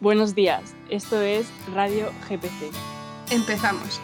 [0.00, 2.72] Buenos días, esto es Radio GPC.
[3.30, 4.00] Empezamos.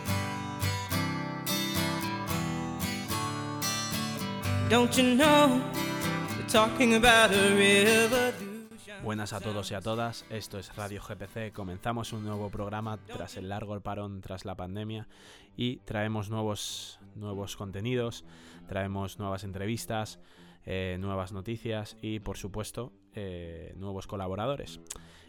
[9.02, 13.36] Buenas a todos y a todas, esto es Radio GPC, comenzamos un nuevo programa tras
[13.36, 15.08] el largo parón tras la pandemia
[15.56, 18.24] y traemos nuevos, nuevos contenidos,
[18.68, 20.20] traemos nuevas entrevistas,
[20.66, 24.80] eh, nuevas noticias y por supuesto eh, nuevos colaboradores.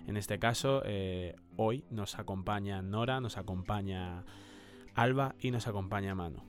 [0.07, 4.23] En este caso, eh, hoy nos acompaña Nora, nos acompaña
[4.95, 6.43] Alba y nos acompaña Manu.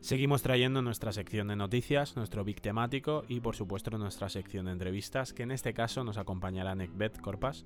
[0.00, 4.72] Seguimos trayendo nuestra sección de noticias, nuestro big temático y por supuesto nuestra sección de
[4.72, 7.64] entrevistas, que en este caso nos acompañará Necbet Corpas,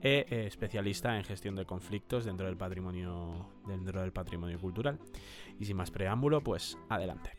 [0.00, 4.98] especialista en gestión de conflictos dentro del patrimonio dentro del patrimonio cultural.
[5.58, 7.32] Y sin más preámbulo, pues adelante.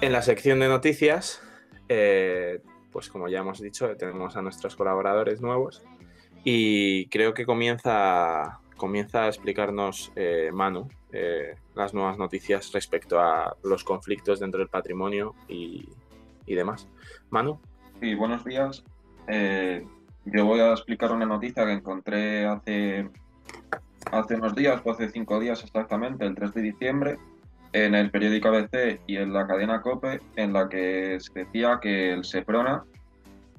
[0.00, 1.42] En la sección de noticias,
[1.90, 5.82] eh, pues como ya hemos dicho, tenemos a nuestros colaboradores nuevos
[6.42, 13.58] y creo que comienza, comienza a explicarnos eh, Manu eh, las nuevas noticias respecto a
[13.62, 15.86] los conflictos dentro del patrimonio y,
[16.46, 16.88] y demás.
[17.28, 17.60] Manu.
[18.00, 18.82] Sí, buenos días.
[19.28, 19.84] Eh,
[20.32, 23.08] yo voy a explicar una noticia que encontré hace,
[24.12, 27.18] hace unos días, o hace cinco días exactamente, el 3 de diciembre,
[27.72, 32.12] en el periódico ABC y en la cadena COPE, en la que se decía que
[32.12, 32.84] el SEPRONA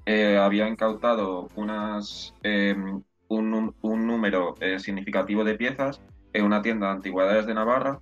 [0.06, 6.02] eh, había incautado unas, em, un, número eh, significativo de piezas
[6.34, 8.00] en una tienda de antigüedades de Navarra,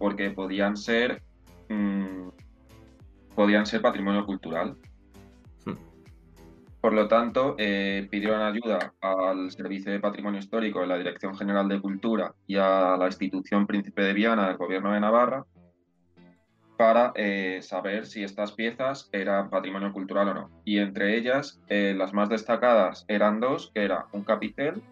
[0.00, 1.22] porque podían ser
[1.68, 2.28] mm,
[3.34, 4.76] podían ser patrimonio cultural.
[6.80, 11.68] Por lo tanto, eh, pidieron ayuda al Servicio de Patrimonio Histórico de la Dirección General
[11.68, 15.44] de Cultura y a la institución Príncipe de Viana del Gobierno de Navarra
[16.78, 20.50] para eh, saber si estas piezas eran patrimonio cultural o no.
[20.64, 24.82] Y entre ellas, eh, las más destacadas eran dos, que era un capitel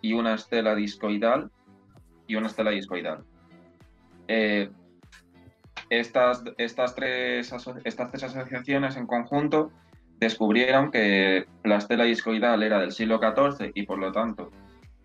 [0.00, 1.50] y una estela discoidal
[2.26, 3.24] y una estela discoidal.
[5.90, 7.52] Estas, estas, tres,
[7.84, 9.70] estas tres asociaciones en conjunto
[10.18, 14.50] descubrieron que la estela discoidal era del siglo XIV y por lo tanto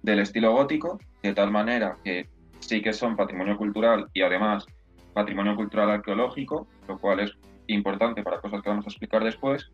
[0.01, 2.27] del estilo gótico, de tal manera que
[2.59, 4.65] sí que son patrimonio cultural y además
[5.13, 7.31] patrimonio cultural arqueológico, lo cual es
[7.67, 9.71] importante para cosas que vamos a explicar después,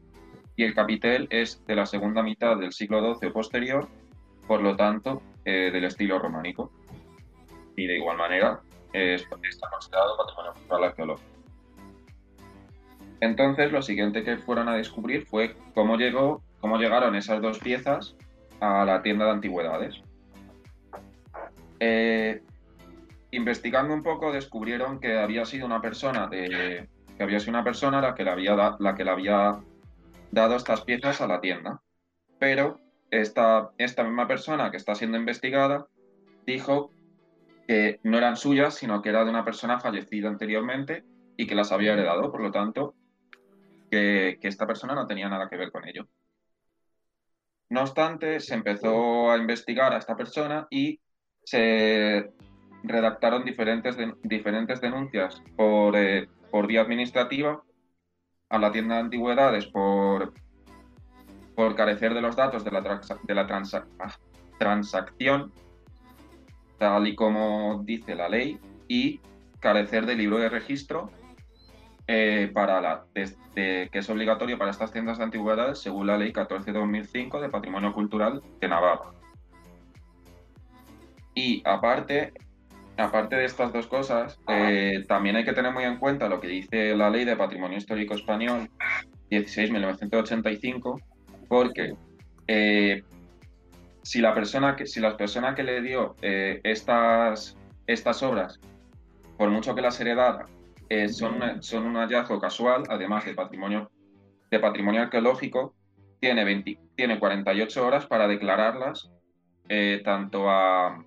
[0.55, 3.87] y el capitel es de la segunda mitad del siglo XII o posterior,
[4.45, 6.71] por lo tanto eh, del estilo románico.
[7.77, 8.59] Y de igual manera,
[8.91, 11.38] está considerado patrimonio cultural arqueológico.
[13.21, 18.15] Entonces, lo siguiente que fueron a descubrir fue cómo, llegaron esas dos piezas
[18.59, 20.01] a la tienda de antigüedades.
[21.79, 22.41] Eh,
[23.31, 28.15] investigando un poco, descubrieron que había sido una persona que había sido una persona la
[28.15, 29.59] que le había, la que le había
[30.31, 31.81] dado estas piezas a la tienda.
[32.39, 32.79] Pero
[33.11, 35.87] esta, esta misma persona que está siendo investigada
[36.45, 36.91] dijo
[37.67, 41.03] que no eran suyas, sino que era de una persona fallecida anteriormente
[41.35, 42.95] y que las había heredado, por lo tanto,
[43.89, 46.07] que, esta persona no tenía nada que ver con ello.
[47.69, 50.99] No obstante, se empezó a investigar a esta persona y
[51.43, 52.31] se
[52.83, 57.61] redactaron diferentes, diferentes denuncias por, eh, por vía administrativa
[58.49, 60.33] a la tienda de antigüedades por,
[61.55, 63.47] por carecer de los datos de la, de la
[63.99, 64.15] ah,
[64.57, 65.53] transacción
[66.79, 68.57] tal y como dice la ley,
[68.87, 69.19] y
[69.59, 71.11] carecer de libro de registro
[72.11, 77.39] eh, para la, que es obligatorio para estas tiendas de antigüedades según la ley 14-2005
[77.39, 79.11] de Patrimonio Cultural de Navarra.
[81.35, 82.33] Y aparte,
[82.97, 86.47] aparte de estas dos cosas, eh, también hay que tener muy en cuenta lo que
[86.47, 88.71] dice la ley de Patrimonio Histórico Español
[89.29, 90.99] 16-1985,
[91.47, 91.93] porque
[92.47, 93.03] eh,
[94.01, 97.55] si la persona que, si la persona que le dio eh, estas,
[97.85, 98.59] estas obras,
[99.37, 100.47] por mucho que las heredara,
[100.89, 103.91] eh, son, son un hallazgo casual, además de patrimonio,
[104.49, 105.75] de patrimonio arqueológico,
[106.19, 106.63] tiene,
[106.95, 109.11] tiene 48 horas para declararlas,
[109.69, 111.05] eh, tanto a...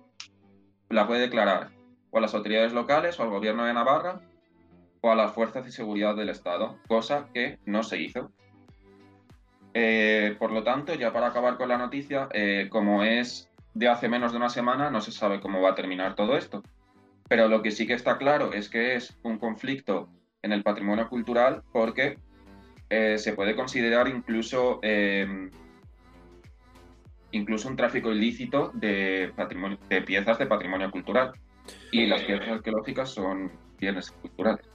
[0.89, 1.71] La puede declarar
[2.11, 4.21] o a las autoridades locales o al gobierno de Navarra
[5.01, 8.31] o a las fuerzas de seguridad del Estado, cosa que no se hizo.
[9.73, 12.29] Eh, por lo tanto, ya para acabar con la noticia,
[12.69, 16.15] como es de hace menos de una semana, no se sabe cómo va a terminar
[16.15, 16.63] todo esto.
[17.27, 20.09] Pero lo que sí que está claro es que es un conflicto
[20.41, 22.17] en el patrimonio cultural porque
[22.89, 24.79] eh, se puede considerar incluso
[27.33, 31.33] incluso un tráfico ilícito de, patrimonio, de piezas de patrimonio cultural.
[31.91, 34.69] Y las piezas arqueológicas son bienes culturales.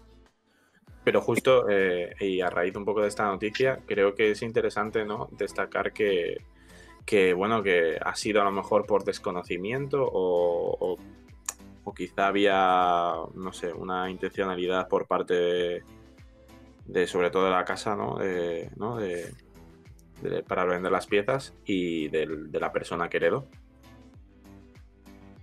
[1.05, 5.05] Pero justo, eh, y a raíz un poco de esta noticia, creo que es interesante
[5.05, 5.29] ¿no?
[5.33, 6.39] destacar que,
[7.07, 10.99] que, bueno, que ha sido a lo mejor por desconocimiento o, o,
[11.95, 15.85] quizá había, no sé, una intencionalidad por parte
[16.87, 18.17] de, sobre todo de la casa, ¿no?
[18.17, 18.97] De, ¿no?
[18.97, 19.33] De,
[20.49, 23.47] para vender las piezas y de la persona que heredó.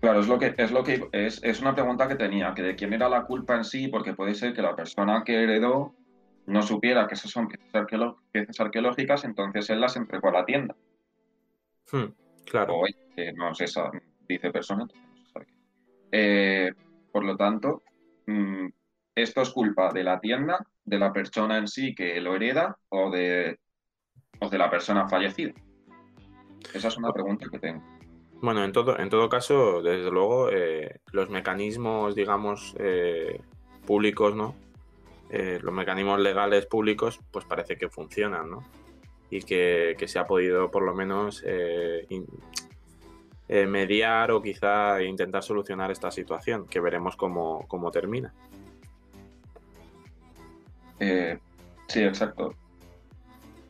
[0.01, 2.75] Claro, es lo que es lo que es, es una pregunta que tenía, que de
[2.75, 5.95] quién era la culpa en sí, porque puede ser que la persona que heredó
[6.45, 10.75] no supiera que esas son piezas, arqueológicas, entonces él las entregó a la tienda.
[11.91, 12.13] Hmm,
[12.45, 12.75] claro.
[12.75, 13.89] O que no es esa,
[14.27, 14.87] dice persona,
[16.11, 16.71] eh,
[17.11, 17.83] por lo tanto,
[18.27, 18.67] mm,
[19.15, 23.09] esto es culpa de la tienda, de la persona en sí que lo hereda o
[23.09, 23.57] de,
[24.39, 25.53] o de la persona fallecida.
[26.73, 27.83] Esa es una pregunta que tengo.
[28.41, 33.41] Bueno, en todo, en todo caso, desde luego, eh, los mecanismos, digamos, eh,
[33.85, 34.55] públicos, ¿no?
[35.31, 38.63] los mecanismos legales públicos, pues parece que funcionan, ¿no?
[39.29, 41.43] y que, se ha podido por lo menos
[43.47, 48.33] eh, mediar o quizá intentar solucionar esta situación, que veremos cómo, termina.
[50.99, 51.37] Eh,
[51.87, 52.53] sí, exacto.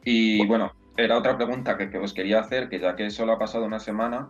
[0.03, 3.65] Y bueno, era otra pregunta que, os quería hacer, que ya que solo ha pasado
[3.65, 4.29] una semana,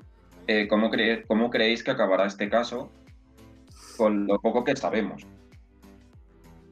[0.69, 0.89] ¿cómo,
[1.27, 2.91] ¿cómo creéis que acabará este caso
[3.97, 5.27] con lo poco que sabemos?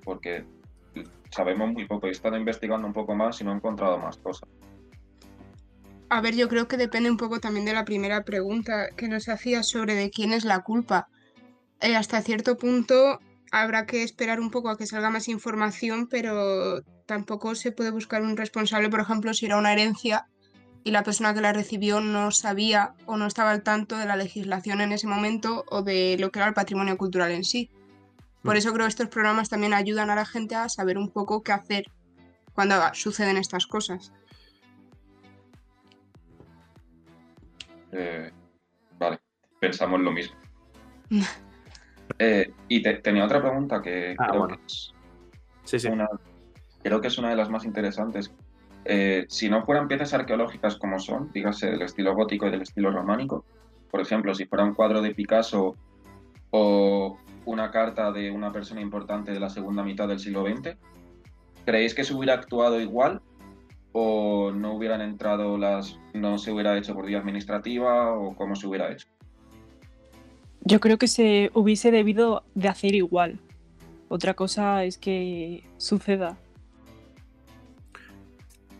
[0.03, 0.45] Porque
[1.33, 2.07] sabemos muy poco.
[2.07, 4.47] He estado investigando un poco más y no he encontrado más cosas.
[6.13, 9.27] A ver, yo creo que depende un poco también de la primera pregunta que nos
[9.29, 11.07] hacía sobre de quién es la culpa.
[11.81, 13.19] Eh, hasta cierto punto
[13.51, 18.21] habrá que esperar un poco a que salga más información, pero tampoco se puede buscar
[18.21, 20.27] un responsable, por ejemplo, si era una herencia
[20.83, 24.15] y la persona que la recibió no sabía o no estaba al tanto de la
[24.15, 27.71] legislación en ese momento o de lo que era el patrimonio cultural en sí.
[28.43, 28.57] Por mm.
[28.57, 31.53] eso creo que estos programas también ayudan a la gente a saber un poco qué
[31.53, 31.85] hacer
[32.53, 34.13] cuando suceden estas cosas.
[37.93, 38.31] Eh,
[38.97, 39.19] vale,
[39.59, 40.35] pensamos lo mismo.
[42.19, 46.07] Eh, y tenía otra pregunta que, ah, creo, que es Una,
[46.83, 48.31] creo que es una de las más interesantes.
[48.85, 52.91] Eh, si no fueran piezas arqueológicas como son, dígase del estilo gótico y del estilo
[52.91, 53.45] románico,
[53.89, 55.75] por ejemplo, si fuera un cuadro de Picasso
[56.51, 60.75] o una carta de una persona importante de la segunda mitad del siglo XX,
[61.65, 63.21] ¿creéis que se hubiera actuado igual
[63.93, 68.67] o no hubieran entrado las, no se hubiera hecho por vía administrativa o cómo se
[68.67, 69.07] hubiera hecho?
[70.61, 73.39] Yo creo que se hubiese debido de hacer igual.
[74.09, 76.37] Otra cosa es que suceda.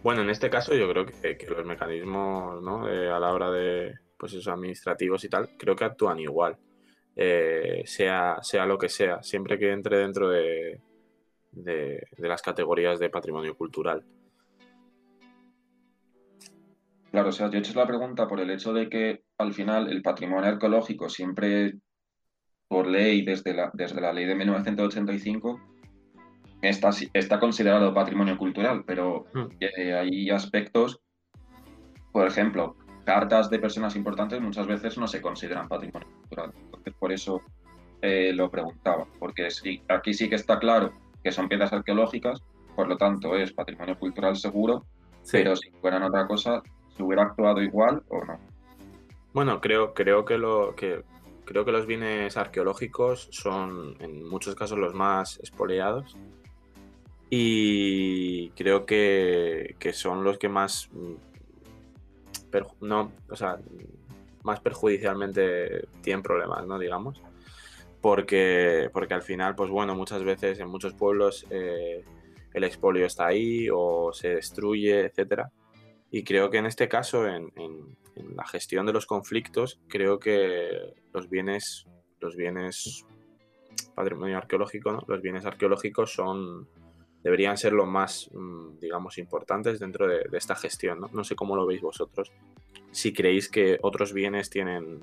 [0.04, 2.86] Bueno, en este caso yo creo que, los mecanismos ¿no?
[2.86, 6.58] a la hora de pues esos administrativos y tal, creo que actúan igual.
[7.16, 10.80] Eh, sea, sea lo que sea, siempre que entre dentro de,
[11.52, 14.04] de, las categorías de patrimonio cultural.
[17.14, 19.88] Claro, o sea, yo he hecho la pregunta por el hecho de que al final
[19.88, 21.76] el patrimonio arqueológico siempre,
[22.68, 25.62] por ley, desde la, desde la ley de 1985,
[26.64, 29.46] está, está considerado patrimonio cultural, pero hmm.
[29.60, 31.02] eh, hay aspectos,
[32.12, 36.52] por ejemplo, cartas de personas importantes muchas veces no se consideran patrimonio cultural.
[36.64, 37.42] Entonces, por eso
[38.02, 40.92] eh, lo preguntaba, porque sí, aquí sí que está claro
[41.24, 42.42] que son piezas arqueológicas,
[42.76, 44.88] por lo tanto es patrimonio cultural seguro,
[45.32, 46.64] pero si fueran otra cosa,
[46.96, 48.40] ¿se hubiera actuado igual o no?
[49.34, 50.36] Bueno, creo, creo que
[50.76, 51.04] que
[51.46, 56.16] creo que los bienes arqueológicos son en muchos casos los más expoliados
[57.30, 60.90] y creo que, que son los que más
[62.82, 63.58] no, o sea,
[64.44, 66.78] más perjudicialmente tienen problemas, ¿no?
[66.78, 67.22] Digamos.
[68.02, 72.04] Porque, porque al final, pues bueno, muchas veces en muchos pueblos eh,
[72.54, 75.50] el expolio está ahí o se destruye, etcétera.
[76.14, 77.52] Y creo que en este caso, en,
[78.36, 81.88] la gestión de los conflictos, creo que los bienes,
[82.20, 83.04] los bienes
[83.96, 85.04] patrimonio arqueológico, ¿no?
[85.08, 86.68] los bienes arqueológicos son,
[87.24, 91.00] deberían ser lo más, mm, digamos, importantes dentro de, esta gestión.
[91.00, 91.10] ¿no?
[91.12, 91.24] ¿no?
[91.24, 92.32] sé cómo lo veis vosotros.
[92.92, 95.00] Si creéis que otros bienes tienen,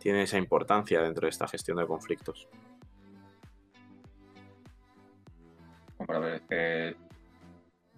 [0.00, 2.48] tienen esa importancia dentro de esta gestión de conflictos.
[5.98, 6.96] Bueno, a ver, eh,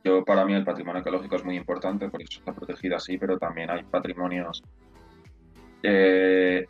[0.05, 3.39] yo para mí el patrimonio ecológico es muy importante, por eso está protegido así, pero
[3.39, 4.63] también hay patrimonios.
[5.83, 6.67] Eh,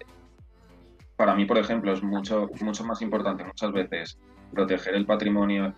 [1.17, 4.19] para mí, por ejemplo, es mucho, mucho más importante muchas veces
[4.53, 5.75] proteger el patrimonio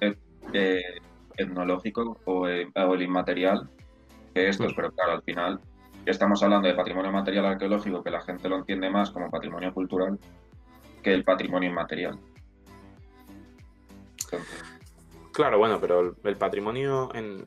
[0.52, 0.82] eh,
[1.36, 3.68] etnológico o, el inmaterial
[4.34, 5.60] que estos, pero claro, al final
[6.06, 10.18] estamos hablando de patrimonio material arqueológico, que la gente lo entiende más como patrimonio cultural
[11.02, 12.18] que el patrimonio inmaterial.
[15.40, 17.46] Claro, bueno, pero el, patrimonio en,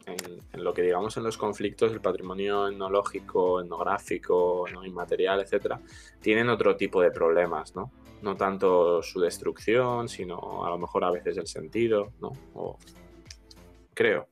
[0.54, 4.84] lo que digamos en los conflictos, el patrimonio etnológico, etnográfico, ¿no?
[4.84, 5.80] inmaterial, etcétera,
[6.20, 7.92] tienen otro tipo de problemas, ¿no?
[8.24, 12.32] No tanto su destrucción, sino a lo mejor a veces el sentido, ¿no?
[13.94, 14.28] Creo.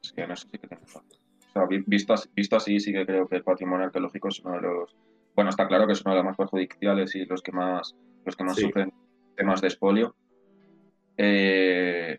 [0.00, 4.40] Sí, no sé si visto, visto así, sí que creo que el patrimonio arqueológico es
[4.40, 4.96] uno de los.
[5.36, 8.34] Bueno, está claro que es uno de los más perjudiciales y los que más, los
[8.34, 8.92] que más sufren
[9.36, 10.16] temas de espolio
[11.22, 12.18] eh,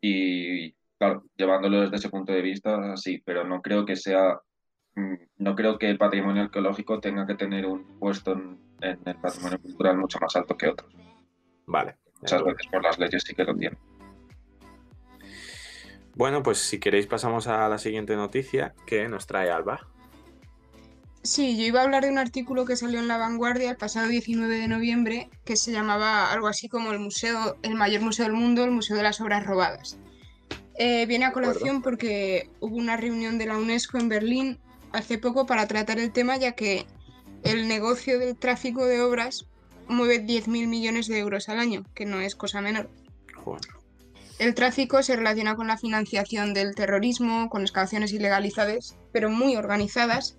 [0.00, 4.40] y claro, llevándolo desde ese punto de vista, sí, pero no creo que sea,
[4.94, 9.60] mm, no creo que el patrimonio arqueológico tenga que tener un puesto en, el patrimonio
[9.60, 10.90] cultural mucho más alto que otros.
[11.66, 11.96] Vale.
[12.22, 13.76] Muchas veces por las leyes sí que lo tiene.
[16.14, 19.86] Bueno, pues si queréis pasamos a la siguiente noticia que nos trae Alba.
[21.26, 24.06] Sí, yo iba a hablar de un artículo que salió en La Vanguardia el pasado
[24.06, 28.34] 19 de noviembre que se llamaba algo así como el museo, el mayor museo del
[28.34, 29.98] mundo, el Museo de las Obras Robadas.
[30.78, 34.58] Eh, viene a colación porque hubo una reunión de la UNESCO en Berlín
[34.92, 36.86] hace poco para tratar el tema, ya que
[37.42, 39.46] el negocio del tráfico de obras
[39.88, 42.88] mueve 10.000 millones de euros al año, que no es cosa menor.
[44.38, 50.38] El tráfico se relaciona con la financiación del terrorismo, con excavaciones ilegalizadas, pero muy organizadas,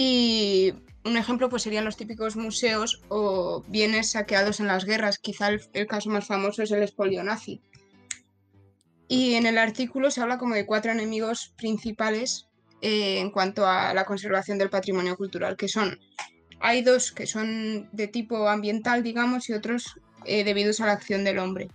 [0.00, 0.74] y
[1.04, 5.18] un ejemplo pues serían los típicos museos o bienes saqueados en las guerras.
[5.18, 7.60] Quizá el, caso más famoso es el espolio nazi.
[9.08, 12.46] Y en el artículo se habla como de cuatro enemigos principales
[12.80, 15.98] eh, en cuanto a la conservación del patrimonio cultural, que son,
[16.60, 21.24] hay dos que son de tipo ambiental, digamos, y otros eh, debidos a la acción
[21.24, 21.70] del hombre.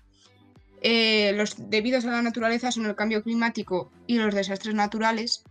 [0.82, 5.44] Eh, los debidos a la naturaleza son el cambio climático y los desastres naturales,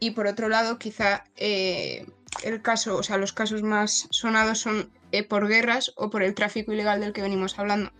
[0.00, 2.06] y por otro lado, quizá eh,
[2.42, 6.34] el caso, o sea, los casos más sonados son eh, por guerras o por el
[6.34, 7.90] tráfico ilegal del que venimos hablando.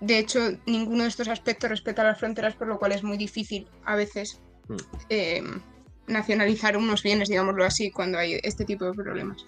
[0.00, 3.68] De hecho, ninguno de estos aspectos respeta las fronteras, por lo cual es muy difícil
[3.84, 4.76] a veces hmm.
[5.10, 5.60] em,
[6.06, 9.46] nacionalizar unos bienes, digámoslo así, cuando hay este tipo de problemas.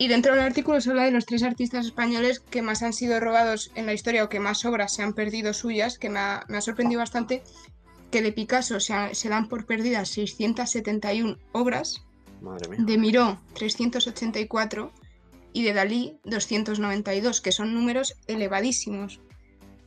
[0.00, 3.18] Y dentro del artículo se habla de los tres artistas españoles que más han sido
[3.18, 6.44] robados en la historia o que más obras se han perdido suyas, que me ha,
[6.46, 7.42] me ha sorprendido bastante,
[8.10, 12.02] que de Picasso se, dan por perdidas 671 obras,
[12.78, 14.92] de Miró 384
[15.52, 19.20] y de Dalí 292, que son números elevadísimos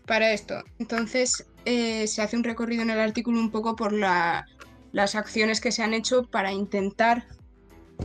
[0.06, 0.64] para esto.
[0.80, 5.72] Entonces eh, se hace un recorrido en el artículo un poco por las acciones que
[5.72, 7.26] se han hecho para intentar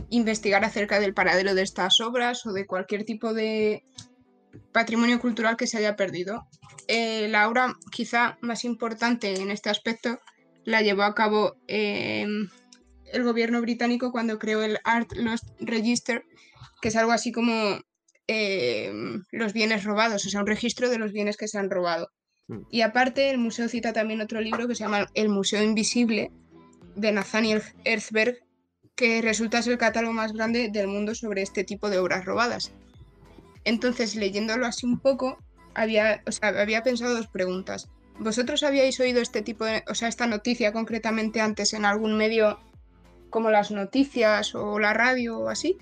[0.09, 3.83] investigar acerca del paradero de estas obras o de cualquier tipo de
[4.71, 6.47] patrimonio cultural que se haya perdido.
[6.87, 10.19] Eh, la obra quizá más importante en este aspecto
[10.63, 12.49] la llevó a cabo em,
[13.11, 16.23] el gobierno británico cuando creó el Art Lost Register,
[16.81, 17.79] que es algo así como
[18.27, 22.09] em, los bienes robados, o sea, un registro de los bienes que se han robado.
[22.47, 22.61] Mm.
[22.69, 26.31] Y aparte, el museo cita también otro libro que se llama El Museo Invisible,
[26.95, 28.39] de Nathaniel Erzberg,
[28.95, 32.73] que resulta ser el catálogo más grande del mundo sobre este tipo de obras robadas.
[33.67, 35.37] Entonces, leyéndolo así un poco,
[35.73, 37.89] había, había pensado dos preguntas.
[38.17, 42.59] ¿Vosotros habíais oído este tipo de, o sea, esta noticia concretamente antes en algún medio
[43.29, 45.77] como las noticias o la radio o así?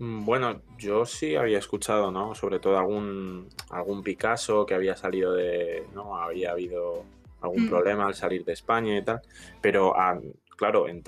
[0.00, 2.34] Mm, bueno, yo sí había escuchado, ¿no?
[2.34, 6.16] Sobre todo algún, algún Picasso que había salido de, ¿no?
[6.16, 7.04] Había habido
[7.40, 7.68] algún mm.
[7.68, 9.20] problema al salir de España y tal,
[9.60, 10.18] pero ah,
[10.56, 11.04] claro, en,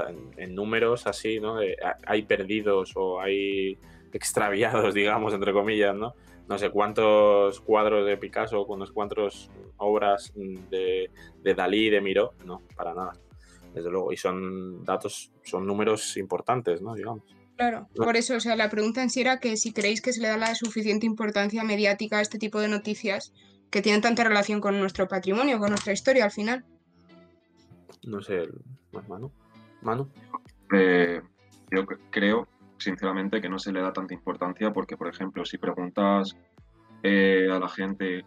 [0.55, 1.59] números así, ¿no?
[2.07, 3.77] hay perdidos o hay
[4.13, 6.15] extraviados, digamos, entre comillas, ¿no?
[6.49, 11.11] no sé cuántos cuadros de Picasso, unos cuantos obras de,
[11.43, 13.13] de Dalí, de Miró, no, para nada,
[13.75, 14.13] desde luego.
[14.13, 16.95] Y son datos, son números importantes, ¿no?
[16.95, 17.25] Digamos.
[17.57, 20.21] Claro, por eso, o sea, la pregunta en sí era que si creéis que se
[20.21, 23.33] le da la suficiente importancia mediática a este tipo de noticias
[23.71, 26.65] que tienen tanta relación con nuestro patrimonio, con nuestra historia al final.
[28.05, 28.43] No sé,
[29.09, 29.33] Manu.
[29.81, 30.09] Manu.
[30.73, 31.23] Eh,
[31.71, 32.47] yo creo
[32.79, 36.37] sinceramente que no se le da tanta importancia porque, por ejemplo, si preguntas
[37.03, 38.25] eh, a la gente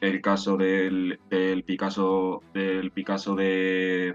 [0.00, 1.18] el caso del,
[1.66, 4.14] Picasso, del Picasso de,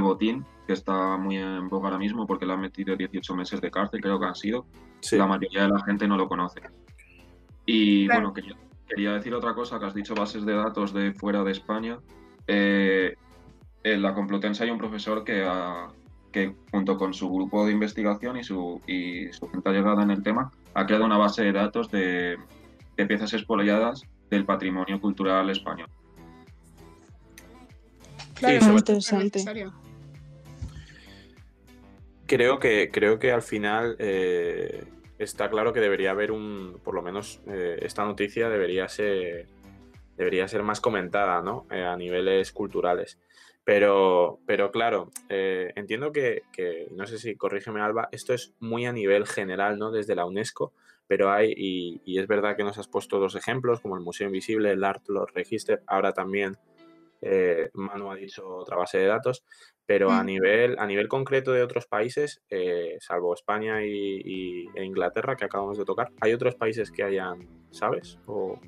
[0.00, 3.70] Botín, que está muy en boca ahora mismo porque le han metido 18 meses de
[3.70, 4.66] cárcel, creo que han sido,
[5.12, 6.60] la mayoría de la gente no lo conoce.
[7.64, 11.52] Y bueno, quería, decir otra cosa, que has dicho bases de datos de fuera de
[11.52, 11.98] España.
[12.46, 13.14] Eh,
[13.84, 15.88] en la Complutense hay un profesor que ha,
[16.32, 20.22] que junto con su grupo de investigación y su, y su gente llegada en el
[20.22, 22.38] tema, ha creado una base de datos de,
[22.96, 25.88] piezas expoliadas del patrimonio cultural español.
[28.34, 29.44] Claro, sí, interesante.
[32.26, 34.84] Creo que, creo que al final eh,
[35.18, 39.46] está claro que debería haber un, por lo menos eh, esta noticia debería ser,
[40.16, 41.66] debería ser más comentada, ¿no?
[41.70, 43.18] Eh, a niveles culturales.
[43.68, 48.94] Pero, pero claro, entiendo que, que, no sé si corrígeme Alba, esto es muy a
[48.94, 49.90] nivel general, ¿no?
[49.90, 50.72] Desde la UNESCO,
[51.06, 54.70] pero hay, y, es verdad que nos has puesto dos ejemplos, como el Museo Invisible,
[54.70, 56.56] el Art Lord Register, ahora también
[57.74, 59.44] Manu ha dicho otra base de datos,
[59.84, 60.26] pero a, mm.
[60.26, 65.76] nivel, a nivel concreto de otros países, eh, salvo España y, e Inglaterra, que acabamos
[65.76, 68.18] de tocar, ¿hay otros países que hayan, ¿sabes?
[68.24, 68.58] O...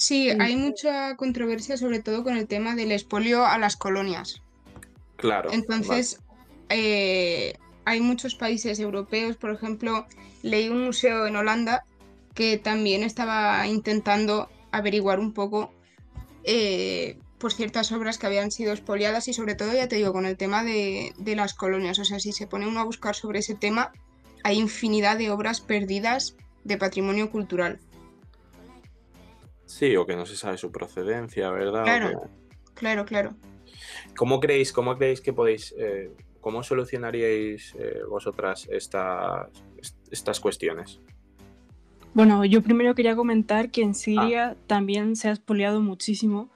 [0.00, 4.40] Sí, hay mucha controversia sobre todo con el tema del expolio a las colonias.
[5.16, 5.52] Claro.
[5.52, 6.20] Entonces,
[6.70, 7.52] eh,
[7.84, 10.06] hay muchos países europeos, por ejemplo,
[10.42, 11.84] leí un museo en Holanda
[12.32, 15.70] que también estaba intentando averiguar un poco
[16.44, 20.24] eh, pues ciertas obras que habían sido expoliadas y sobre todo, ya te digo, con
[20.24, 21.98] el tema de, las colonias.
[21.98, 23.92] O sea, si se pone uno a buscar sobre ese tema,
[24.44, 27.80] hay infinidad de obras perdidas de patrimonio cultural.
[29.70, 31.84] Sí, o que no se sabe su procedencia, ¿verdad?
[31.84, 32.28] Claro,
[32.74, 33.36] claro, claro.
[34.16, 36.10] ¿Cómo creéis, cómo creéis que podéis, eh,
[36.40, 39.48] cómo solucionaríais eh, vosotras estas,
[40.10, 41.00] estas cuestiones?
[42.14, 44.56] Bueno, yo primero quería comentar que en Siria ah.
[44.66, 46.50] también se ha expoliado muchísimo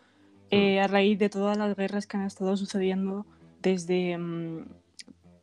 [0.51, 3.27] eh, a raíz de todas las guerras que han estado sucediendo
[3.63, 4.67] desde, mm,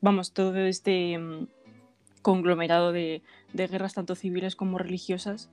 [0.01, 1.47] vamos, todo este mm,
[2.21, 3.21] conglomerado de,
[3.53, 5.49] guerras tanto civiles como religiosas.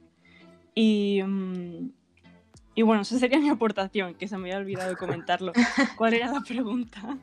[0.75, 1.91] Y, mm,
[2.79, 5.53] y bueno, esa sería mi aportación, que se me había olvidado comentarlo.
[5.97, 7.19] ¿Cuál era la pregunta?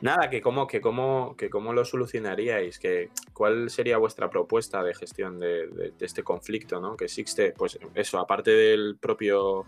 [0.00, 4.94] Nada, que cómo, que cómo, que cómo lo solucionaríais, que cuál sería vuestra propuesta de
[4.94, 6.96] gestión de, este conflicto, ¿no?
[6.96, 9.64] Que existe, pues eso, aparte del propio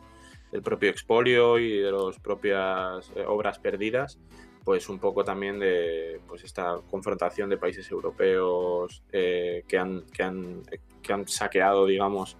[0.52, 4.20] del propio expolio y de las propias eh, obras perdidas,
[4.62, 10.22] pues un poco también de pues esta confrontación de países europeos eh, que, han, que,
[10.22, 10.62] han,
[11.02, 12.36] que han saqueado, digamos,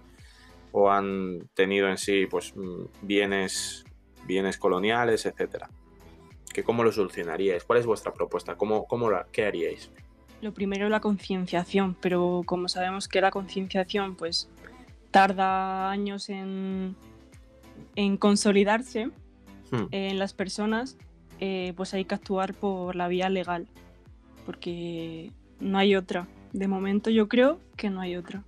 [0.71, 3.85] o han tenido en sí pues mm, bienes,
[4.25, 5.69] bienes coloniales, etcétera.
[6.53, 7.63] ¿Que ¿Cómo lo solucionaríais?
[7.63, 8.55] ¿Cuál es vuestra propuesta?
[8.55, 9.91] ¿Cómo, cómo la, ¿Qué haríais?
[10.41, 14.49] Lo primero la concienciación, pero como sabemos que la concienciación pues
[15.11, 16.95] tarda años en,
[17.95, 19.07] en consolidarse
[19.71, 19.87] hmm.
[19.91, 20.97] en las personas,
[21.39, 23.67] eh, pues hay que actuar por la vía legal,
[24.45, 26.27] porque no hay otra.
[26.53, 28.43] De momento yo creo que no hay otra.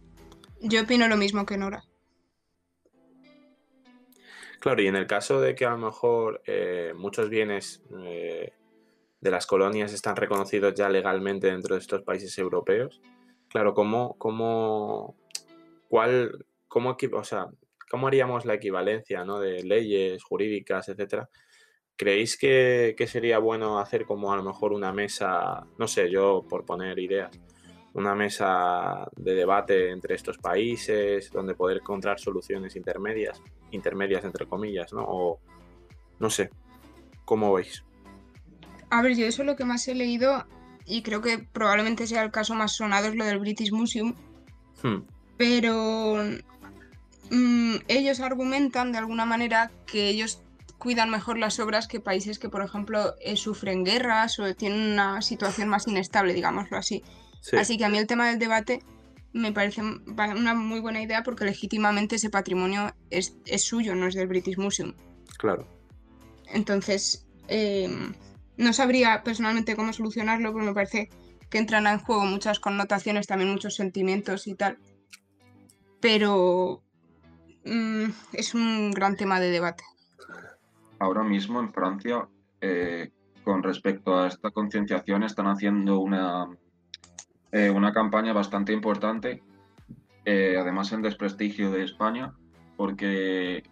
[0.61, 1.83] Yo opino lo mismo que Nora.
[4.59, 8.51] Claro, y en el caso de que a lo mejor eh, muchos bienes eh,
[9.21, 13.01] de las colonias están reconocidos ya legalmente dentro de estos países europeos,
[13.49, 15.15] claro, ¿cómo, cómo,
[15.87, 17.47] cuál, cómo, o sea,
[17.89, 19.39] ¿Cómo haríamos la equivalencia ¿no?
[19.39, 21.27] de leyes jurídicas, etcétera?
[21.95, 26.65] ¿Creéis que, sería bueno hacer como a lo mejor una mesa, no sé, yo por
[26.65, 27.31] poner ideas,
[27.93, 34.93] una mesa de debate entre estos países donde poder encontrar soluciones intermedias, intermedias entre comillas,
[34.93, 35.03] ¿no?
[35.07, 35.39] O
[36.19, 36.49] no sé,
[37.25, 37.83] ¿cómo veis?
[38.89, 40.45] A ver, yo eso es lo que más he leído
[40.85, 44.15] y creo que probablemente sea el caso más sonado es lo del British Museum.
[44.81, 45.03] Hmm.
[45.37, 46.17] Pero
[47.29, 50.41] Mm, ellos argumentan de alguna manera que ellos
[50.77, 55.21] cuidan mejor las obras que países que, por ejemplo, eh, sufren guerras o tienen una
[55.21, 57.03] situación más inestable, digámoslo así.
[57.57, 58.83] Así que a mí el tema del debate
[59.33, 64.27] me parece una muy buena idea porque legítimamente ese patrimonio es, suyo, no es del
[64.27, 64.93] British Museum.
[65.37, 65.67] Claro.
[66.47, 68.13] Entonces, em,
[68.57, 71.09] no sabría personalmente cómo solucionarlo, pero me parece
[71.49, 74.77] que entran en juego muchas connotaciones, también muchos sentimientos y tal.
[75.99, 76.83] Pero
[77.65, 79.83] Mm, es un gran tema de debate.
[80.99, 82.27] Ahora mismo en Francia,
[82.61, 83.11] eh,
[83.43, 86.47] con respecto a esta concienciación, están haciendo una,
[87.51, 89.41] eh, una campaña bastante importante,
[90.25, 92.33] eh, además en desprestigio de España,
[92.77, 93.63] porque,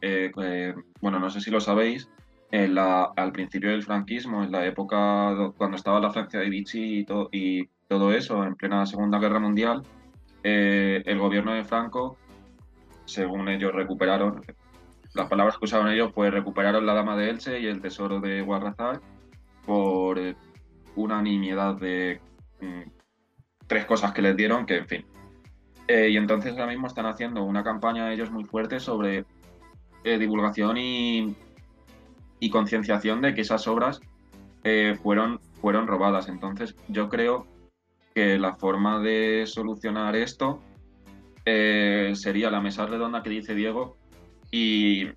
[1.01, 2.09] bueno, no sé si lo sabéis,
[2.51, 8.11] al principio del franquismo, en la época cuando estaba la Francia de Vichy y, todo
[8.11, 9.81] eso, en plena Segunda Guerra Mundial,
[10.43, 12.17] el gobierno de Franco
[13.07, 14.41] según ellos recuperaron,
[15.13, 18.41] las palabras que usaron ellos fue recuperaron la Dama de Elche y el tesoro de
[18.41, 19.01] Guarrazal
[19.65, 20.35] por eh,
[20.95, 22.19] una nimiedad de
[22.61, 22.81] mm,
[23.67, 25.06] tres cosas que les dieron, que en fin.
[25.88, 29.25] Eh, y entonces ahora mismo están haciendo una campaña ellos muy fuerte sobre
[30.03, 31.36] eh, divulgación y,
[32.39, 34.01] y concienciación de que esas obras
[35.01, 36.27] fueron, fueron robadas.
[36.27, 37.47] Entonces yo creo
[38.13, 40.60] que la forma de solucionar esto
[41.49, 43.95] eh, sería la mesa redonda que dice Diego
[44.51, 45.08] y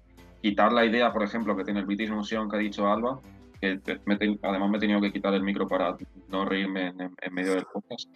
[0.41, 3.19] quitar la idea, por ejemplo, que tiene el British Museum que ha dicho Alba,
[3.61, 5.97] además me he tenido que quitar el micro para
[6.29, 8.09] no reírme en, medio del podcast,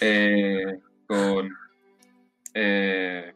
[0.00, 1.50] eh, con
[2.54, 3.32] eh,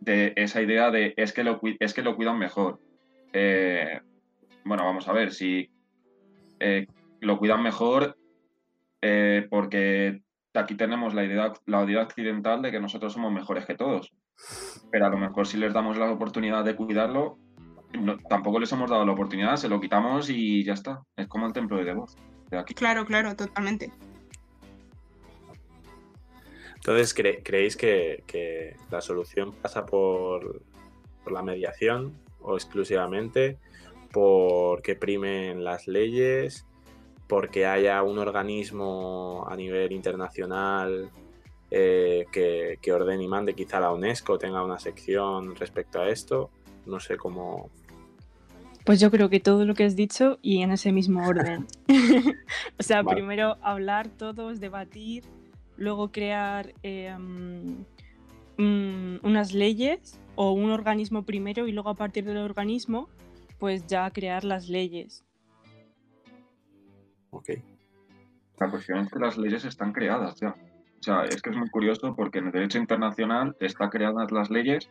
[0.00, 2.80] de esa idea de es que lo, es que lo cuidan mejor.
[3.32, 4.00] Eh,
[4.64, 5.70] bueno, vamos a ver, si
[7.20, 8.16] lo cuidan mejor
[9.50, 10.22] porque
[10.54, 14.12] aquí tenemos la idea, la idea occidental de que nosotros somos mejores que todos.
[14.90, 17.38] Pero a lo mejor si les damos la oportunidad de cuidarlo,
[18.28, 21.02] tampoco les hemos dado la oportunidad, se lo quitamos y ya está.
[21.16, 22.16] Es como el templo de Devoz.
[22.50, 22.74] De aquí.
[22.74, 23.92] Claro, claro, totalmente.
[26.78, 30.62] Entonces, ¿creéis que, la solución pasa por,
[31.22, 33.58] por, la mediación o exclusivamente
[34.12, 36.66] porque primen las leyes,
[37.26, 41.10] porque haya un organismo a nivel internacional
[41.70, 46.50] eh, que, que, ordene y mande, quizá la UNESCO tenga una sección respecto a esto?
[46.86, 47.70] No sé cómo,
[48.88, 51.66] pues yo creo que todo lo que has dicho y en ese mismo orden.
[52.78, 55.24] o sea, primero hablar todos, debatir,
[55.78, 57.84] luego crear em,
[58.58, 63.08] mm, unas leyes o un organismo primero y luego a partir del organismo,
[63.58, 65.24] pues ya crear las leyes.
[67.30, 67.50] Ok.
[68.60, 70.50] La cuestión es que las leyes están creadas ya.
[70.50, 74.50] O sea, es que es muy curioso porque en el derecho internacional están creadas las
[74.50, 74.90] leyes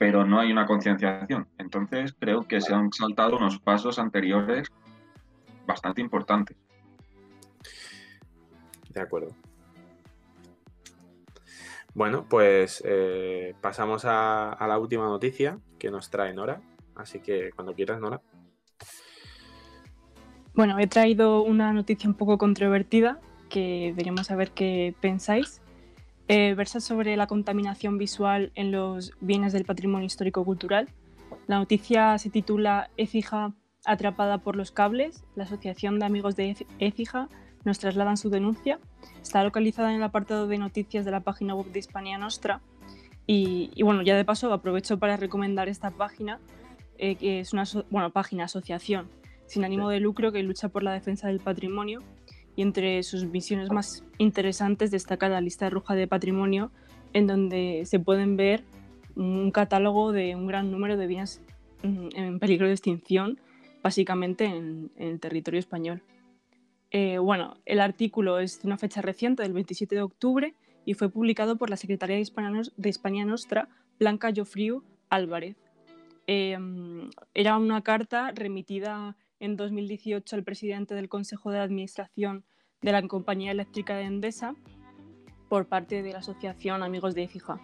[0.00, 1.46] pero no hay una concienciación.
[1.58, 4.66] Entonces creo que se han saltado unos pasos anteriores
[5.66, 6.56] bastante importantes.
[8.88, 9.28] De acuerdo.
[11.94, 16.60] Bueno, pues eh, pasamos a, la última noticia que nos trae Nora.
[16.94, 18.20] Así que cuando quieras, Nora.
[20.54, 25.60] Bueno, he traído una noticia un poco controvertida que veremos saber qué pensáis.
[26.28, 30.88] Eh, versa sobre la contaminación visual en los bienes del patrimonio histórico-cultural.
[31.48, 33.52] La noticia se titula Écija
[33.84, 35.24] atrapada por los cables.
[35.34, 37.28] La Asociación de Amigos de Écija
[37.64, 38.78] nos trasladan su denuncia.
[39.22, 42.60] Está localizada en el apartado de noticias de la página web de Hispania Nostra.
[43.26, 46.40] Y, bueno, ya de paso aprovecho para recomendar esta página,
[46.98, 49.08] eh, que es una bueno, página, asociación
[49.50, 52.04] sin ánimo de lucro que lucha por la defensa del patrimonio
[52.54, 56.70] y entre sus misiones más interesantes destaca la lista roja de patrimonio,
[57.12, 58.62] en donde se pueden ver
[59.16, 61.42] un catálogo de un gran número de bienes
[61.82, 63.40] mm, en peligro de extinción,
[63.82, 66.00] básicamente en, el territorio español.
[66.90, 71.08] Eh, bueno, el artículo es de una fecha reciente, del 27 de octubre, y fue
[71.08, 75.56] publicado por la secretaria de España, Nostra, Blanca Jofriu Álvarez.
[76.26, 76.58] Eh,
[77.34, 82.44] era una carta remitida en 2018 al presidente del Consejo de Administración
[82.82, 84.54] de la Compañía Eléctrica de Endesa
[85.48, 87.60] por parte de la Asociación Amigos de Écija.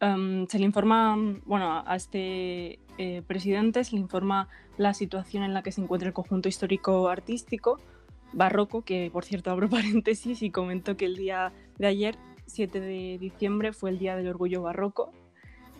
[0.00, 5.54] Em, se le informa, bueno, a este eh, presidente se le informa la situación en
[5.54, 7.80] la que se encuentra el conjunto histórico artístico
[8.32, 13.18] barroco, que por cierto abro paréntesis y comento que el día de ayer, 7 de
[13.18, 15.12] diciembre, fue el Día del Orgullo Barroco.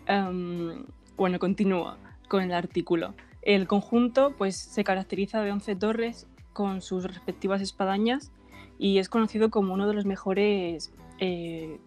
[0.05, 0.85] Em,
[1.17, 3.15] bueno, continúa con el artículo.
[3.41, 8.31] El conjunto pues, se caracteriza de 11 torres con sus respectivas espadañas
[8.77, 11.79] y es conocido como uno de los mejores eh,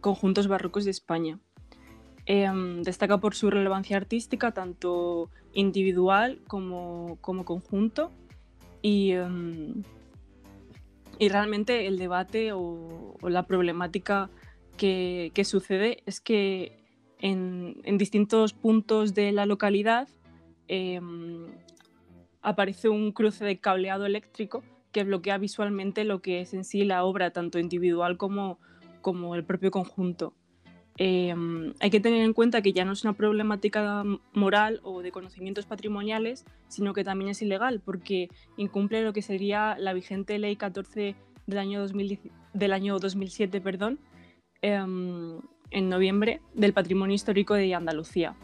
[0.00, 1.38] conjuntos barrocos de España.
[2.26, 8.12] Em, destaca por su relevancia artística, tanto individual como, como conjunto,
[8.82, 9.82] y, em,
[11.18, 14.28] y, realmente el debate o, la problemática
[14.76, 16.72] que, que, sucede es que
[17.20, 20.08] en, en distintos puntos de la localidad
[20.74, 21.48] Em,
[22.40, 27.04] aparece un cruce de cableado eléctrico que bloquea visualmente lo que es en sí la
[27.04, 28.58] obra, tanto individual como,
[29.02, 30.32] como el propio conjunto.
[30.98, 35.10] Em, hay que tener en cuenta que ya no es una problemática moral o de
[35.10, 40.56] conocimientos patrimoniales, sino que también es ilegal porque incumple lo que sería la vigente Ley
[40.56, 41.86] 14 del año,
[42.52, 43.98] del año 2007 perdón,
[44.60, 48.36] em, en noviembre del Patrimonio Histórico de Andalucía.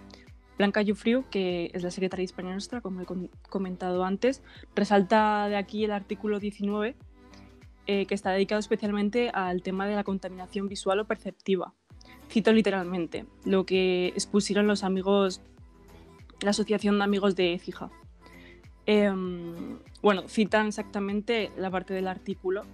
[0.56, 3.06] Blanca Jufriu, que es la secretaria de España Nuestra, como he
[3.48, 4.42] comentado antes,
[4.74, 6.96] resalta de aquí el artículo 19,
[7.86, 11.74] eh, que está dedicado especialmente al tema de la contaminación visual o perceptiva.
[12.30, 15.40] Cito literalmente lo que expusieron los amigos,
[16.40, 17.90] la Asociación de Amigos de Écija.
[18.86, 22.64] Em, bueno, citan exactamente la parte del artículo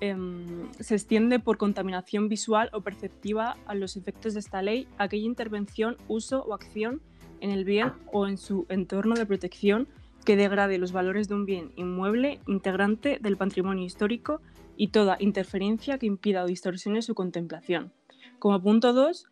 [0.00, 5.26] Em, se extiende por contaminación visual o perceptiva a los efectos de esta ley aquella
[5.26, 7.02] intervención, uso o acción
[7.40, 9.88] en el bien o en su entorno de protección
[10.24, 14.40] que degrade los valores de un bien inmueble integrante del patrimonio histórico
[14.76, 17.92] y toda interferencia que impida o distorsione su contemplación.
[18.40, 19.26] Como punto 2,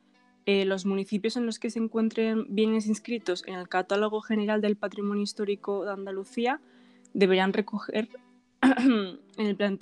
[0.44, 4.77] eh, los municipios en los que se encuentren bienes inscritos en el Catálogo General del
[4.77, 6.61] Patrimonio Histórico de Andalucía
[7.14, 8.11] deberán recoger
[9.38, 9.79] en,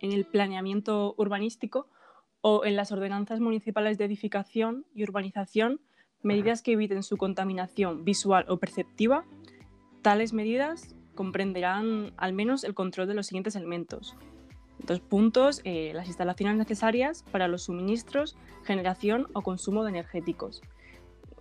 [0.00, 1.88] el planeamiento urbanístico
[2.40, 5.80] o en las ordenanzas municipales de edificación y urbanización
[6.24, 9.24] medidas que eviten su contaminación visual o perceptiva.
[10.02, 14.16] Tales medidas comprenderán al menos el control de los siguientes elementos.
[14.86, 20.62] Dos puntos, eh, las instalaciones necesarias para los suministros, generación o consumo de energéticos.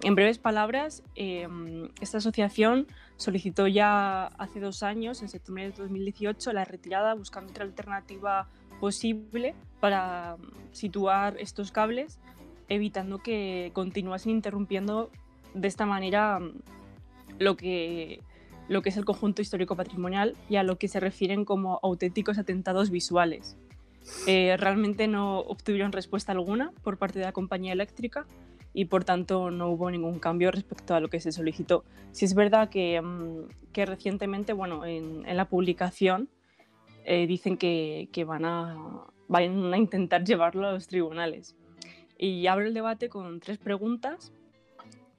[0.02, 6.52] En breves palabras, em, esta asociación solicitó ya hace dos años, en septiembre de 2018,
[6.52, 8.48] la retirada buscando otra alternativa
[8.80, 10.38] posible para
[10.72, 12.20] situar estos cables,
[12.68, 15.10] evitando que continuasen interrumpiendo
[15.54, 16.40] de esta manera
[17.40, 18.22] lo que
[18.68, 22.38] lo que es el conjunto histórico patrimonial y a lo que se refieren como auténticos
[22.38, 23.58] atentados visuales.
[24.28, 28.26] Eh, realmente no obtuvieron respuesta alguna por parte de la compañía eléctrica
[28.74, 31.84] y por tanto no hubo ningún cambio respecto a lo que se solicitó.
[32.12, 36.30] Si es verdad que, mm, que recientemente, bueno, en, la publicación
[37.06, 41.56] eh, dicen que, que, van, a, van a intentar llevarlo a los tribunales.
[42.18, 44.32] Y abro el debate con tres preguntas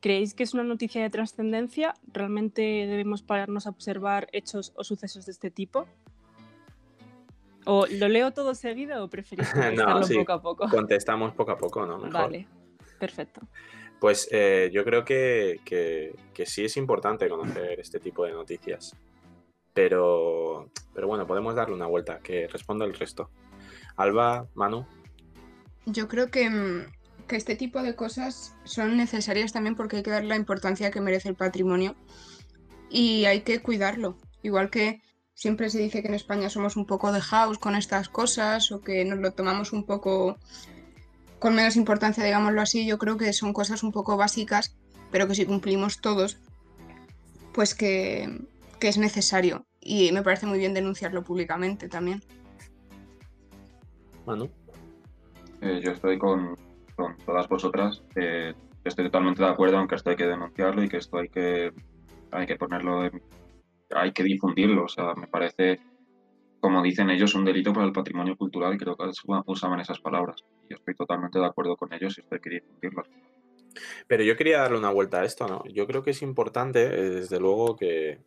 [0.04, 1.94] ¿Creéis que es una noticia de trascendencia?
[2.12, 5.86] ¿Realmente debemos pararnos a observar hechos o sucesos de este tipo?
[7.64, 10.68] ¿O lo leo todo seguido o preferís contestarlo poco a poco?
[10.68, 11.98] Contestamos poco a poco, ¿no?
[12.10, 12.46] Vale,
[13.00, 13.40] perfecto.
[13.98, 18.94] Pues eh, yo creo que, que, sí es importante conocer este tipo de noticias.
[19.72, 23.30] Pero, pero bueno, podemos darle una vuelta, que responda el resto.
[23.96, 24.86] Alba, Manu.
[25.86, 26.92] Yo creo que mm,
[27.26, 31.00] que este tipo de cosas son necesarias también porque hay que dar la importancia que
[31.00, 31.96] merece el patrimonio
[32.90, 34.18] y hay que cuidarlo.
[34.42, 35.00] Igual que
[35.34, 38.80] siempre se dice que en España somos un poco de house con estas cosas o
[38.80, 40.38] que nos lo tomamos un poco
[41.38, 44.76] con menos importancia, digámoslo así, yo creo que son cosas un poco básicas,
[45.10, 46.38] pero que si cumplimos todos,
[47.52, 48.40] pues que,
[48.80, 49.66] que es necesario.
[49.80, 52.22] Y me parece muy bien denunciarlo públicamente también.
[54.24, 54.48] Manu.
[55.60, 56.56] Eh, yo estoy con,
[56.94, 58.02] con todas vosotras.
[58.16, 58.54] Eh,
[58.84, 61.72] estoy totalmente de acuerdo en que esto hay que denunciarlo y que esto hay que,
[62.30, 63.10] hay que ponerlo,
[63.90, 64.84] hay que difundirlo.
[64.84, 65.80] O sea, me parece,
[66.60, 69.10] como dicen ellos, un delito para el patrimonio cultural y creo que
[69.46, 70.44] usaban esas palabras.
[70.68, 73.02] Y estoy totalmente de acuerdo con ellos y esto hay que difundirlo.
[74.06, 75.64] Pero yo quería darle una vuelta a esto, ¿no?
[75.66, 78.20] Yo creo que es importante, eh, desde luego, que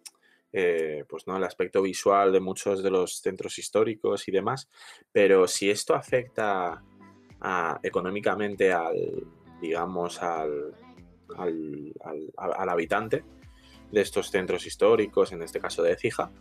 [0.54, 4.70] eh, pues no el aspecto visual de muchos de los centros históricos y demás,
[5.12, 6.84] pero si esto afecta
[7.84, 9.28] económicamente al,
[9.62, 10.74] digamos, al,
[11.38, 13.24] al, habitante
[13.92, 16.32] de estos centros históricos, en este caso de Cija,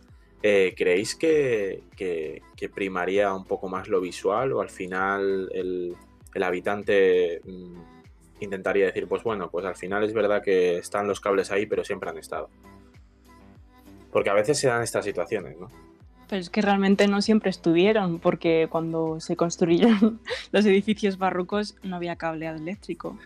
[0.43, 1.83] eh, ¿creéis que,
[2.73, 5.95] primaría un poco más lo visual o al final el,
[6.41, 7.75] habitante mm,
[8.41, 11.83] intentaría decir, pues bueno, pues al final es verdad que están los cables ahí, pero
[11.83, 12.49] siempre han estado?
[14.11, 15.67] Porque a veces se dan estas situaciones, ¿no?
[16.29, 20.19] Pero es que realmente no siempre estuvieron, porque cuando se construyeron
[20.51, 23.17] los edificios barrocos no había cableado eléctrico.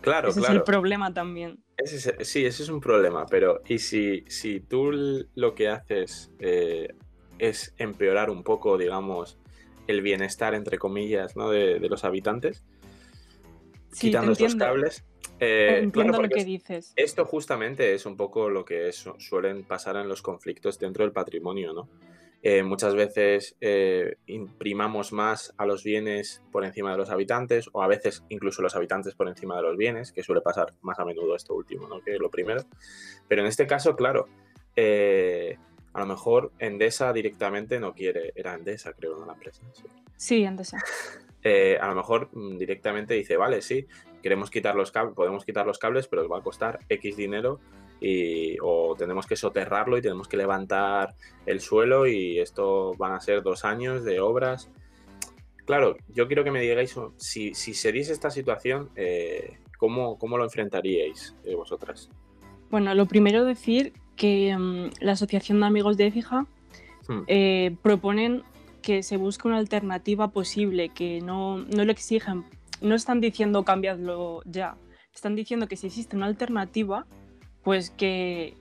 [0.00, 0.54] Claro, ese claro.
[0.54, 1.58] es el problema también.
[1.84, 4.90] sí, ese es un problema, pero ¿y si, si tú
[5.34, 6.94] lo que haces eh,
[7.38, 9.38] es empeorar un poco, digamos,
[9.86, 11.50] el bienestar, entre comillas, ¿no?
[11.50, 12.64] de, los habitantes?
[13.98, 15.04] quitando esos cables.
[15.40, 16.92] Eh, entiendo lo que dices.
[16.96, 21.72] Esto justamente es un poco lo que suelen pasar en los conflictos dentro del patrimonio,
[21.72, 21.88] ¿no?
[22.42, 27.82] Eh, muchas veces eh, imprimamos más a los bienes por encima de los habitantes o
[27.82, 31.04] a veces incluso los habitantes por encima de los bienes, que suele pasar más a
[31.04, 32.00] menudo esto último ¿no?
[32.00, 32.62] que lo primero.
[33.26, 34.28] Pero en este caso, claro,
[34.76, 35.56] eh,
[35.92, 39.26] a lo mejor Endesa directamente no quiere, era Endesa creo, ¿no?
[39.26, 39.62] La empresa.
[40.16, 40.78] Sí, Endesa.
[41.80, 43.88] a lo mejor mm, directamente dice, vale, sí,
[44.22, 47.58] queremos quitar los cables, podemos quitar los cables, pero os va a costar X dinero
[48.00, 51.14] y, o tenemos que soterrarlo y tenemos que levantar
[51.46, 54.70] el suelo y esto van a ser dos años de obras.
[55.64, 60.38] Claro, yo quiero que me digáis si, si se diese esta situación, eh, ¿cómo, ¿cómo,
[60.38, 62.10] lo enfrentaríais eh, vosotras?
[62.70, 66.46] Bueno, lo primero decir que mm, la Asociación de Amigos de Écija
[67.08, 67.22] hmm.
[67.26, 68.42] eh, proponen
[68.82, 72.44] que se busque una alternativa posible, que no, no lo exigen,
[72.80, 74.76] no están diciendo cambiadlo ya,
[75.14, 77.06] están diciendo que si existe una alternativa,
[77.68, 78.54] pues que,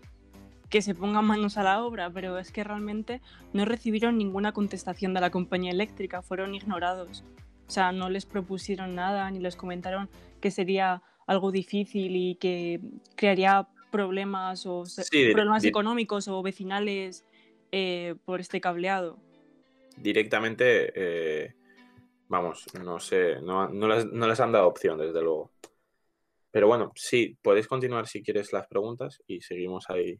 [0.69, 3.21] que se pongan manos a la obra, pero es que realmente
[3.53, 7.23] no recibieron ninguna contestación de la compañía eléctrica, fueron ignorados.
[7.69, 10.09] O sea, no les propusieron nada ni les comentaron
[10.41, 12.81] que sería algo difícil y que
[13.15, 14.83] crearía problemas o
[15.31, 17.23] problemas económicos o vecinales
[17.71, 19.19] eh, por este cableado.
[19.95, 21.53] Directamente, eh,
[22.27, 25.49] vamos, no sé, no, les, no les han dado opción, desde luego.
[26.51, 30.19] Pero bueno, sí, podéis continuar si quieres las preguntas y seguimos ahí.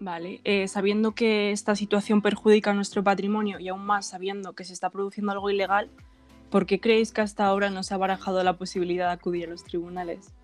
[0.00, 4.72] Vale, eh, sabiendo que esta situación perjudica nuestro patrimonio y aún más sabiendo que se
[4.72, 5.88] está produciendo algo ilegal,
[6.50, 9.50] ¿por qué creéis que hasta ahora no se ha barajado la posibilidad de acudir a
[9.50, 10.34] los tribunales?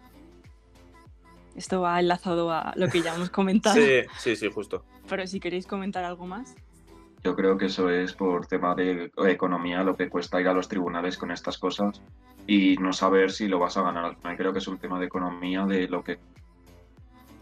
[1.57, 3.75] Esto va enlazado a lo que ya hemos comentado.
[3.75, 4.85] sí, sí, sí, justo.
[5.09, 6.55] Pero si queréis comentar algo más.
[7.23, 10.69] Yo creo que eso es por tema de economía, lo que cuesta ir a los
[10.69, 12.01] tribunales con estas cosas
[12.47, 14.37] y no saber si lo vas a ganar al final.
[14.37, 16.19] Creo que es un tema de economía, de lo que,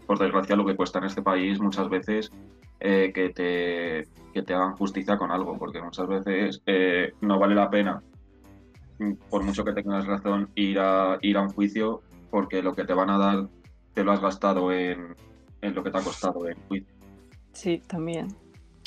[0.05, 2.31] por desgracia, lo que cuesta en este país muchas veces
[2.79, 7.55] eh, que, te, que te hagan justicia con algo, porque muchas veces eh, no vale
[7.55, 8.01] la pena,
[9.29, 12.93] por mucho que tengas razón, ir a, ir a un juicio, porque lo que te
[12.93, 13.47] van a dar
[13.93, 15.15] te lo has gastado en,
[15.61, 16.93] en lo que te ha costado en juicio.
[17.53, 18.27] Sí, también.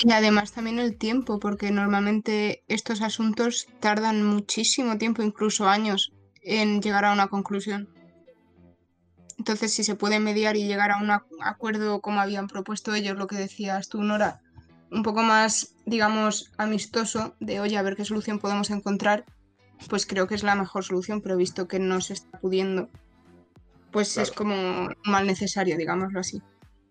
[0.03, 6.11] Y además también el tiempo, porque normalmente estos asuntos tardan muchísimo tiempo, incluso años,
[6.41, 7.87] en llegar a una conclusión.
[9.37, 11.09] Entonces, si se puede mediar y llegar a un
[11.41, 14.41] acuerdo como habían propuesto ellos, lo que decías tú, Nora,
[14.91, 19.25] un poco más, digamos, amistoso, de oye, a ver qué solución podemos encontrar,
[19.89, 22.89] pues creo que es la mejor solución, pero visto que no se está pudiendo,
[23.91, 26.41] pues es como mal necesario, digámoslo así.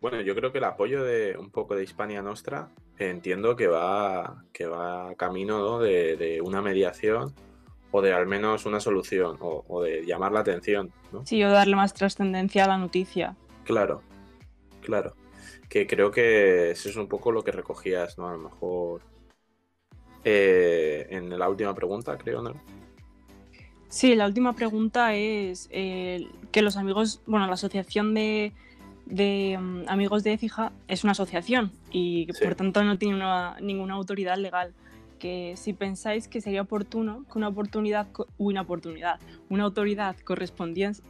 [0.03, 4.43] Bueno, yo creo que el apoyo de un poco de Hispania Nostra entiendo que va,
[4.53, 7.33] que va camino de, una mediación
[7.93, 10.93] o de al menos una solución o, de llamar la atención.
[11.13, 11.25] ¿no?
[11.25, 13.37] Sí, o darle más trascendencia a la noticia.
[13.63, 14.03] Claro,
[14.81, 15.15] claro.
[15.69, 18.29] Que creo que eso es un poco lo que recogías, ¿no?
[18.29, 19.03] A lo mejor
[20.25, 22.55] eh, en la última pregunta, creo, ¿no?
[23.89, 28.53] Sí, la última pregunta es eh, que los amigos, bueno, la asociación de
[29.13, 33.23] de mm, Amigos de Écija es una asociación y por tanto no tiene
[33.61, 34.75] ninguna autoridad legal.
[35.19, 41.03] Que si pensáis que sería oportuno que una oportunidad, una oportunidad, una autoridad correspondiente,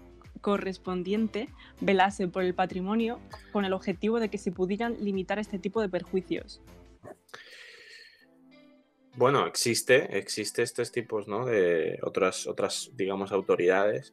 [0.42, 1.48] correspondiente
[1.80, 3.20] velase por el patrimonio
[3.52, 6.60] con el objetivo de que se pudieran limitar este tipo de perjuicios.
[9.14, 11.46] Bueno, existe, existe estos tipos, ¿no?
[11.46, 14.12] De otras, otras, digamos, autoridades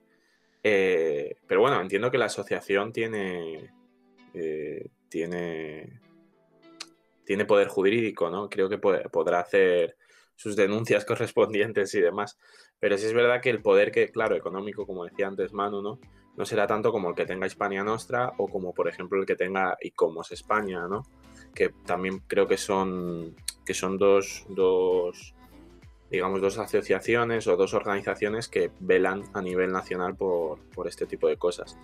[0.64, 3.72] eh, pero bueno, entiendo que la asociación tiene,
[4.34, 6.00] eh, tiene,
[7.26, 8.50] tiene poder jurídico, ¿no?
[8.50, 9.96] Creo que podrá hacer
[10.36, 12.38] sus denuncias correspondientes y demás.
[12.80, 16.00] Pero sí es verdad que el poder que, claro, económico, como decía antes Manu, ¿no?
[16.38, 19.36] No será tanto como el que tenga Hispania Nostra o como, por ejemplo, el que
[19.36, 21.04] tenga ICOMOS España, ¿no?
[21.54, 25.36] Que también creo que son, que son dos, dos
[26.10, 31.38] digamos, dos asociaciones o dos organizaciones que velan a nivel nacional por, este tipo de
[31.38, 31.78] cosas.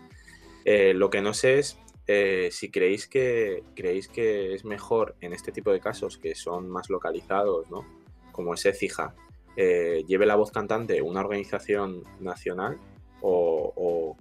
[0.64, 5.34] Eh, lo que no sé es eh, si creéis que, creéis que es mejor en
[5.34, 7.86] este tipo de casos que son más localizados, ¿no?
[8.32, 9.16] como es ECIJA,
[9.56, 12.78] eh, lleve la voz cantante una organización nacional
[13.22, 14.16] o,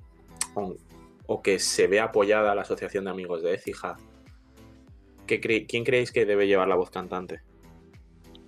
[1.27, 3.97] o, que se vea apoyada la Asociación de Amigos de ECIJA.
[5.27, 7.41] ¿Quién creéis que debe llevar la voz cantante?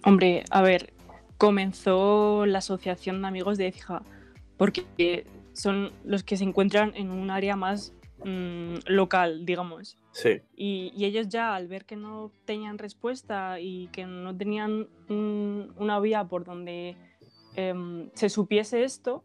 [0.05, 0.93] Hombre, a ver,
[1.37, 4.03] comenzó la Asociación de Amigos de Écija,
[4.57, 7.93] porque son los que se encuentran en un área más
[8.27, 9.97] mm, local, digamos.
[10.11, 10.41] Sí.
[10.57, 16.25] Y, ellos ya al ver que no tenían respuesta y que no tenían una vía
[16.25, 16.97] por donde
[17.55, 19.23] em, se supiese esto,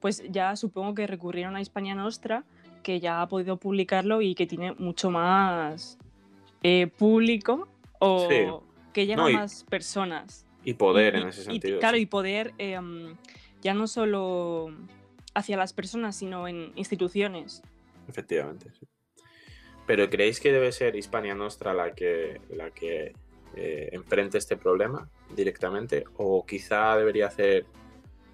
[0.00, 2.44] pues ya supongo que recurrieron a España Nostra,
[2.82, 5.98] que ya ha podido publicarlo y que tiene mucho más
[6.62, 10.46] eh, público o que llega a más personas.
[10.64, 11.78] Y poder en ese sentido.
[11.80, 13.14] claro, y poder em,
[13.60, 14.72] ya no solo
[15.34, 17.62] hacia las personas, sino en instituciones.
[18.08, 18.86] Efectivamente, sí.
[19.86, 23.14] Pero ¿creéis que debe ser Hispania Nostra la que, la que
[23.56, 26.04] eh, enfrente este problema directamente?
[26.18, 27.64] ¿O quizá debería hacer,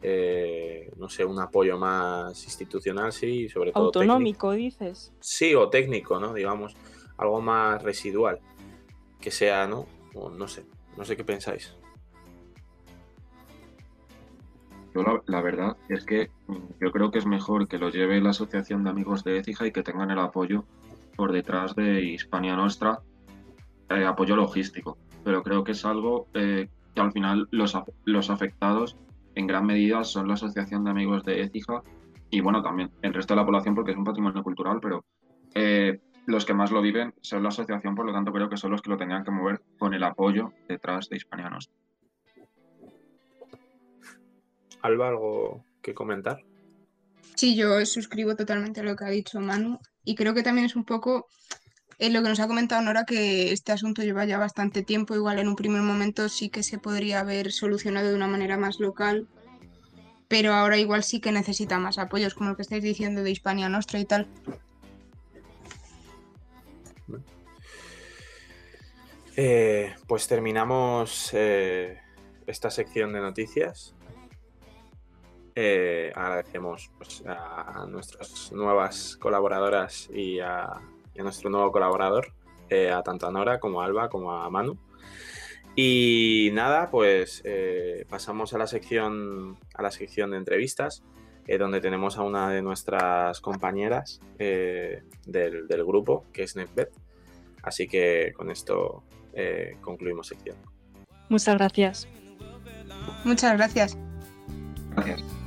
[0.03, 5.13] eh, no sé, un apoyo más institucional, sí, sobre todo Autonómico, dices.
[5.21, 6.35] Sí, o técnico, ¿no?
[6.35, 6.77] Digamos,
[7.17, 8.41] algo más residual.
[9.21, 9.87] Que sea, ¿no?
[10.15, 10.65] O no sé,
[10.97, 11.73] no sé qué pensáis.
[14.95, 18.31] Yo la, verdad es que mm, yo creo que es mejor que lo lleve la
[18.31, 20.65] Asociación de Amigos de Écija y que tengan el apoyo
[21.17, 23.01] por detrás de Hispania Nostra,
[23.91, 24.97] eh, apoyo logístico.
[25.25, 28.97] Pero creo que es algo eh, que al final los, los afectados
[29.35, 31.83] en gran medida son la Asociación de Amigos de Écija
[32.31, 35.05] y bueno, también el resto de la población porque es un patrimonio cultural, pero
[35.55, 38.71] eh, los que más lo viven son la asociación, por lo tanto creo que son
[38.71, 41.84] los que lo tendrían que mover con el apoyo detrás de Hispania Nostra.
[44.85, 46.45] Alba, ¿algo que comentar?
[47.37, 50.77] Sí, yo suscribo totalmente a lo que ha dicho Manu y creo que también es
[50.77, 51.27] un poco
[51.99, 55.39] en lo que nos ha comentado Nora, que este asunto lleva ya bastante tiempo, igual
[55.39, 59.27] en un primer momento sí que se podría haber solucionado de una manera más local,
[60.29, 63.71] pero ahora igual sí que necesita más apoyos, como lo que estáis diciendo de Hispania
[63.71, 64.29] Nostra y tal.
[69.37, 72.01] Eh, pues terminamos eh,
[72.47, 73.95] esta sección de noticias.
[75.57, 80.81] Eh, agradecemos pues, a nuestras nuevas colaboradoras y a,
[81.17, 82.33] nuestro nuevo colaborador,
[82.93, 84.77] a tanto a Nora como a Alba como a Manu.
[85.77, 87.43] Y nada, pues
[88.09, 91.05] pasamos a la sección a la sección de entrevistas,
[91.59, 95.05] donde tenemos a una de nuestras compañeras del,
[95.69, 96.91] del, grupo, que es NetBet.
[97.63, 100.57] Así que con esto eh, concluimos sección.
[101.29, 102.09] Muchas gracias.
[103.25, 103.99] Muchas gracias.
[104.95, 105.44] Gracias.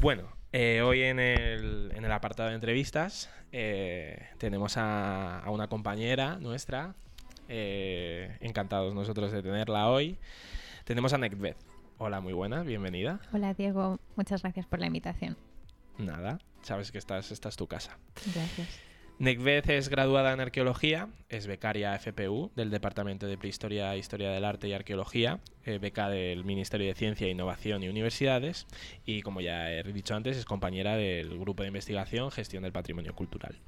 [0.00, 6.38] Bueno, eh, hoy en el, en el, apartado de entrevistas eh, tenemos a, una compañera
[6.40, 6.96] nuestra,
[7.48, 10.18] eh, encantados nosotros de tenerla hoy.
[10.84, 11.77] Tenemos a Necbeth.
[12.00, 13.18] Hola, muy buena, bienvenida.
[13.32, 15.36] Hola Diego, muchas gracias por la invitación.
[15.98, 17.98] Nada, sabes que estás, esta es tu casa.
[18.32, 18.80] Gracias.
[19.18, 24.68] Necbeth es graduada en arqueología, es becaria FPU del Departamento de Prehistoria, Historia del Arte
[24.68, 28.68] y Arqueología, eh, beca del Ministerio de Ciencia, Innovación y Universidades
[29.04, 33.12] y, como ya he dicho antes, es compañera del Grupo de Investigación Gestión del Patrimonio
[33.16, 33.58] Cultural.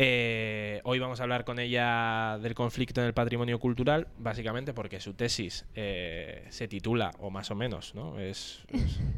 [0.00, 5.00] Eh, hoy vamos a hablar con ella del conflicto en el patrimonio cultural, básicamente porque
[5.00, 8.20] su tesis eh, se titula, o más o menos, ¿no?
[8.20, 8.60] Es,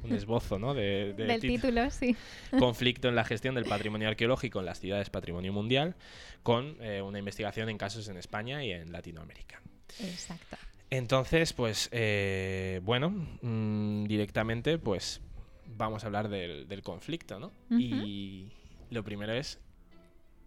[0.05, 0.73] un esbozo, ¿no?
[0.73, 2.17] De, del título, sí.
[2.59, 5.97] Conflicto en la gestión del patrimonio arqueológico en las ciudades patrimonio mundial,
[6.43, 9.61] con eh, una investigación en casos en España y en Latinoamérica.
[10.01, 10.57] Exacto.
[10.89, 11.91] Entonces, pues,
[12.83, 13.11] bueno,
[13.43, 15.21] mm, directamente, pues,
[15.67, 17.53] vamos a hablar del, conflicto, ¿no?
[17.71, 18.49] Y
[18.89, 19.61] lo primero es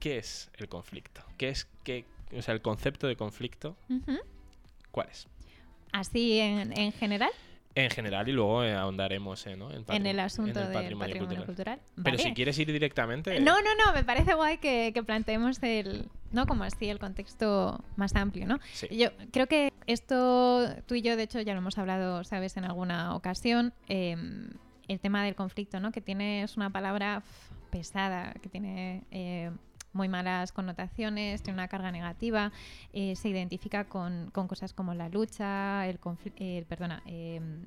[0.04, 1.22] ¿qué es el conflicto?
[1.38, 2.04] ¿Qué es qué,
[2.38, 3.78] o sea, el concepto de conflicto?
[4.92, 5.30] ¿Cuál es?
[5.94, 7.30] Así en, general.
[7.74, 11.80] En general y luego eh, ahondaremos en, el asunto del patrimonio, cultural.
[12.04, 13.40] Pero si quieres ir directamente...
[13.40, 16.48] No, no, no, me parece guay que, planteemos el, ¿no?
[16.48, 18.60] Como así el contexto más amplio, ¿no?
[18.92, 22.66] Yo creo que esto, tú y yo, de hecho, ya lo hemos hablado, ¿sabes?, en
[22.66, 24.50] alguna ocasión, em,
[24.90, 25.94] el tema del conflicto, ¿no?
[25.94, 27.24] Que tiene, es una palabra
[27.72, 29.50] pesada, que tiene eh,
[29.94, 32.52] muy malas connotaciones, tiene una carga negativa,
[32.92, 36.00] eh, se identifica con, cosas como la lucha, el,
[36.38, 37.66] el perdona, em,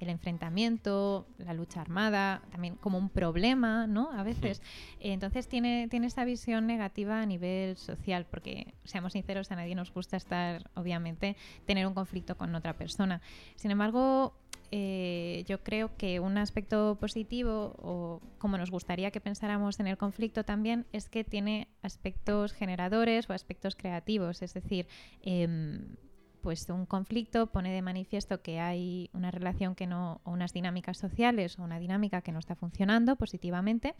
[0.00, 4.10] el enfrentamiento, la lucha armada, también como un problema, ¿no?
[4.12, 4.60] A veces.
[5.00, 9.92] Entonces tiene, tiene esa visión negativa a nivel social, porque, seamos sinceros, a nadie nos
[9.92, 13.20] gusta estar, obviamente, tener un conflicto con otra persona.
[13.54, 14.34] Sin embargo,
[14.70, 19.96] eh, yo creo que un aspecto positivo, o como nos gustaría que pensáramos en el
[19.96, 24.42] conflicto también, es que tiene aspectos generadores o aspectos creativos.
[24.42, 24.86] Es decir,
[25.22, 25.96] em,
[26.42, 30.96] pues un conflicto pone de manifiesto que hay una relación que no, o unas dinámicas
[30.96, 33.94] sociales o una dinámica que no está funcionando positivamente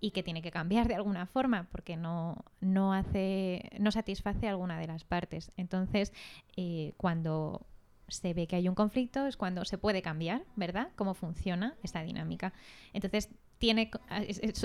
[0.00, 4.78] y que tiene que cambiar de alguna forma porque no, no hace, no satisface alguna
[4.78, 5.52] de las partes.
[5.56, 6.12] Entonces,
[6.56, 7.66] eh, cuando
[8.08, 10.88] se ve que hay un conflicto es cuando se puede cambiar, ¿verdad?
[10.96, 12.52] Cómo funciona esta dinámica.
[12.92, 13.90] Entonces, tiene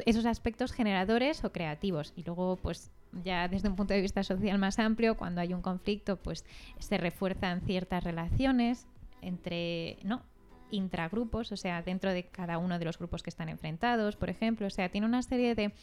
[0.06, 2.14] esos aspectos generadores o creativos.
[2.16, 2.92] Y luego, pues
[3.24, 6.46] ya desde un punto de vista social más amplio, cuando hay un conflicto, pues
[6.80, 8.88] se refuerzan ciertas relaciones
[9.22, 10.24] entre, ¿no?
[10.72, 14.68] intragrupos, o sea, dentro de cada uno de los grupos que están enfrentados, por ejemplo.
[14.68, 15.74] O sea, tiene una serie de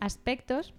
[0.00, 0.74] aspectos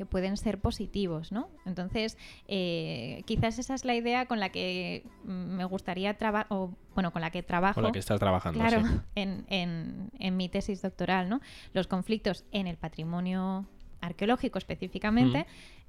[0.00, 1.50] que pueden ser positivos, ¿no?
[1.66, 2.16] Entonces,
[2.48, 7.20] eh, quizás esa es la idea con la que me gustaría trabajar, o bueno, con
[7.20, 7.74] la que trabajo.
[7.74, 8.82] Con la que estás trabajando, Claro,
[9.14, 11.42] en, en, mi tesis doctoral, ¿no?
[11.74, 13.66] Los conflictos en el patrimonio
[14.00, 15.46] arqueológico específicamente,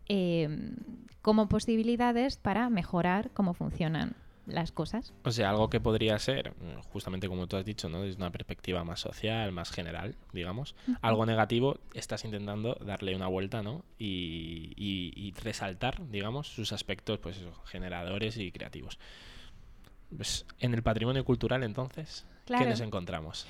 [0.10, 0.76] eh,
[1.22, 5.14] como posibilidades para mejorar cómo funcionan las cosas.
[5.24, 6.54] O sea, algo que podría ser,
[6.92, 8.02] justamente como tú has dicho, ¿no?
[8.02, 13.62] desde una perspectiva más social, más general, digamos, algo negativo, estás intentando darle una vuelta,
[13.62, 13.84] ¿no?
[14.00, 19.00] Y, resaltar, digamos, sus aspectos, pues generadores y creativos.
[20.16, 23.48] Pues, en el patrimonio cultural, entonces, ¿qué nos encontramos?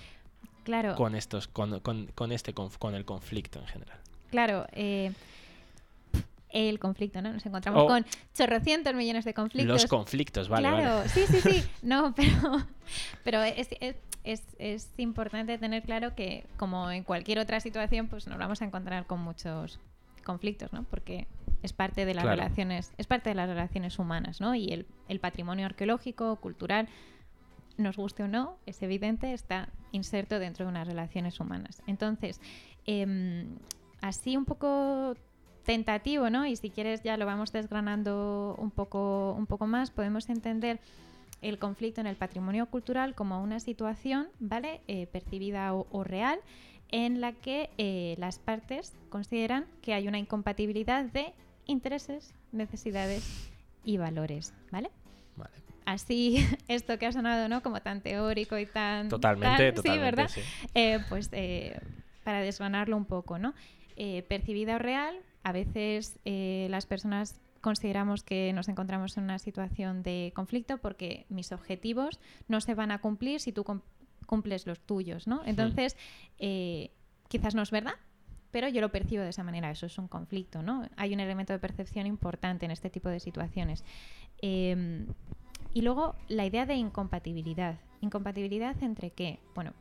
[0.63, 0.95] Claro.
[0.95, 3.97] Con estos, con, con, este, con el conflicto en general.
[4.29, 5.11] Claro, eh,
[6.53, 7.33] el conflicto, ¿no?
[7.33, 9.81] Nos encontramos con chorrocientos millones de conflictos.
[9.81, 10.67] Los conflictos, vale.
[10.67, 11.63] Claro, sí, sí, sí.
[11.81, 12.65] No, pero,
[13.23, 13.69] pero es,
[14.23, 18.65] es, es, importante tener claro que, como en cualquier otra situación, pues nos vamos a
[18.65, 19.79] encontrar con muchos
[20.23, 20.83] conflictos, ¿no?
[20.83, 21.27] Porque
[21.63, 24.55] es parte de las relaciones, es parte de las relaciones humanas, ¿no?
[24.55, 26.87] Y el, patrimonio arqueológico, cultural,
[27.77, 31.81] nos guste o no, es evidente, está inserto dentro de unas relaciones humanas.
[31.87, 32.39] Entonces,
[32.85, 33.57] em,
[34.01, 35.15] así un poco
[35.63, 36.45] tentativo, ¿no?
[36.45, 40.79] Y si quieres ya lo vamos desgranando un poco, un poco más, podemos entender
[41.41, 44.81] el conflicto en el patrimonio cultural como una situación, ¿vale?
[44.87, 46.39] Eh, percibida o, real,
[46.89, 51.33] en la que eh, las partes consideran que hay una incompatibilidad de
[51.65, 53.49] intereses, necesidades
[53.83, 54.91] y valores, ¿vale?
[55.35, 55.51] Vale.
[55.85, 57.63] Así, esto que ha sonado, ¿no?
[57.63, 59.09] Como tan teórico y tan...
[59.09, 60.29] Totalmente, Sí, ¿verdad?
[60.75, 61.29] Eh, pues
[62.23, 63.53] para desgranarlo un poco, ¿no?
[64.27, 70.33] percibida o real, a veces las personas consideramos que nos encontramos en una situación de
[70.35, 73.63] conflicto porque mis objetivos no se van a cumplir si tú
[74.25, 75.41] cumples los tuyos, ¿no?
[75.45, 75.95] Entonces,
[76.39, 76.91] eh,
[77.27, 77.93] quizás no es verdad,
[78.49, 80.87] pero yo lo percibo de esa manera, eso es un conflicto, ¿no?
[80.97, 83.85] Hay un elemento de percepción importante en este tipo de situaciones.
[84.41, 85.07] Em,
[85.73, 87.79] y luego la idea de incompatibilidad.
[88.01, 89.39] ¿Incompatibilidad entre qué?
[89.55, 89.73] Bueno,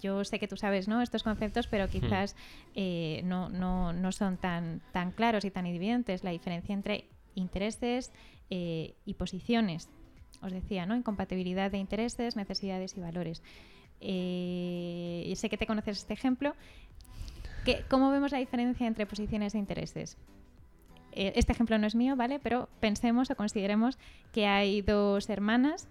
[0.00, 1.02] yo sé que tú sabes ¿no?
[1.02, 2.36] estos conceptos, pero quizás
[2.74, 8.12] eh, no, no, no, son tan, tan claros y tan evidentes la diferencia entre intereses
[8.50, 9.88] eh, y posiciones.
[10.42, 10.96] Os decía, ¿no?
[10.96, 13.42] Incompatibilidad de intereses, necesidades y valores.
[14.00, 16.54] Eh, sé que te conoces este ejemplo.
[17.88, 20.16] ¿Cómo vemos la diferencia entre posiciones e intereses?
[21.12, 22.38] Este ejemplo no es mío, ¿vale?
[22.38, 23.98] Pero pensemos o consideremos
[24.32, 25.88] que hay dos hermanas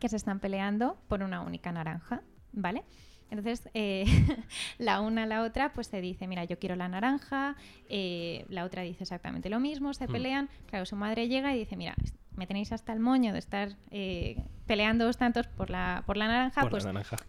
[0.00, 2.22] que se están peleando por una única naranja,
[2.52, 2.84] ¿vale?
[3.30, 4.04] Entonces, eh,
[4.78, 7.56] la una a la otra, pues se dice, mira, yo quiero la naranja,
[7.88, 10.12] eh, la otra dice exactamente lo mismo, se mm.
[10.12, 10.50] pelean.
[10.66, 11.94] Claro, su madre llega y dice, mira,
[12.36, 14.36] me tenéis hasta el moño de estar eh,
[14.66, 16.60] peleándoos tantos por la, por la naranja.
[16.68, 16.84] pues,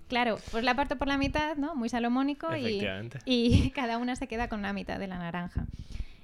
[0.10, 1.74] Claro, pues la parto por la mitad, ¿no?
[1.74, 2.86] Muy salomónico y,
[3.26, 5.68] y cada una se queda con la mitad de la naranja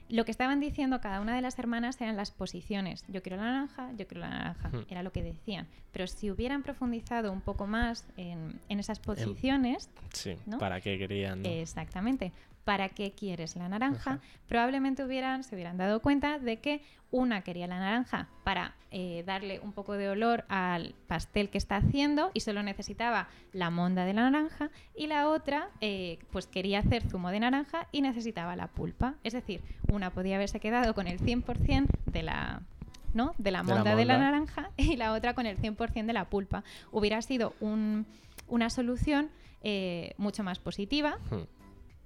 [0.10, 3.03] lo que estaban diciendo cada una de las hermanas eran las posiciones.
[3.07, 4.70] Yo quiero la naranja, yo quiero la naranja.
[4.70, 4.86] Hmm.
[4.89, 5.68] Era lo que decían.
[5.91, 9.89] Pero si hubieran profundizado un poco más en, esas posiciones...
[10.14, 11.45] sí, ¿para qué querían?
[11.45, 12.32] Exactamente
[12.64, 16.82] para qué quieres la naranja, probablemente hubieran, se hubieran dado cuenta de que
[17.12, 21.78] una quería la naranja para eh, darle un poco de olor al pastel que está
[21.78, 26.80] haciendo y solo necesitaba la monda de la naranja y la otra eh, pues quería
[26.80, 29.16] hacer zumo de naranja y necesitaba la pulpa.
[29.24, 32.62] Es decir, una podía haberse quedado con el 100% de la,
[33.14, 33.34] ¿no?
[33.38, 36.64] de la monda de la, naranja y la otra con el 100% de la pulpa.
[36.91, 39.30] Hubiera sido una solución
[39.64, 41.18] eh, mucho más positiva.
[41.30, 41.59] Hmm.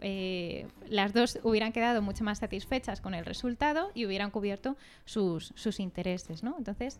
[0.05, 4.75] Eh, las dos hubieran quedado mucho más satisfechas con el resultado y hubieran cubierto
[5.05, 6.55] sus, sus intereses, ¿no?
[6.57, 6.99] Entonces,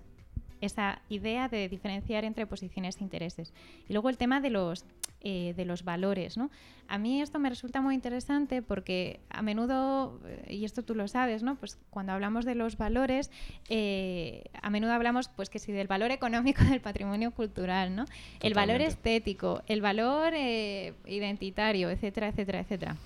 [0.65, 3.53] esa idea de diferenciar entre posiciones e intereses.
[3.87, 4.85] Y luego el tema de los,
[5.21, 6.37] eh, de los valores.
[6.37, 6.49] ¿no?
[6.87, 11.07] A mí esto me resulta muy interesante porque a menudo, eh, y esto tú lo
[11.07, 11.55] sabes, ¿no?
[11.55, 13.31] pues cuando hablamos de los valores,
[13.69, 18.05] eh, a menudo hablamos pues que si del valor económico del patrimonio cultural, ¿no?
[18.41, 22.97] el valor estético, el valor identitario, etcétera, etcétera, etcétera.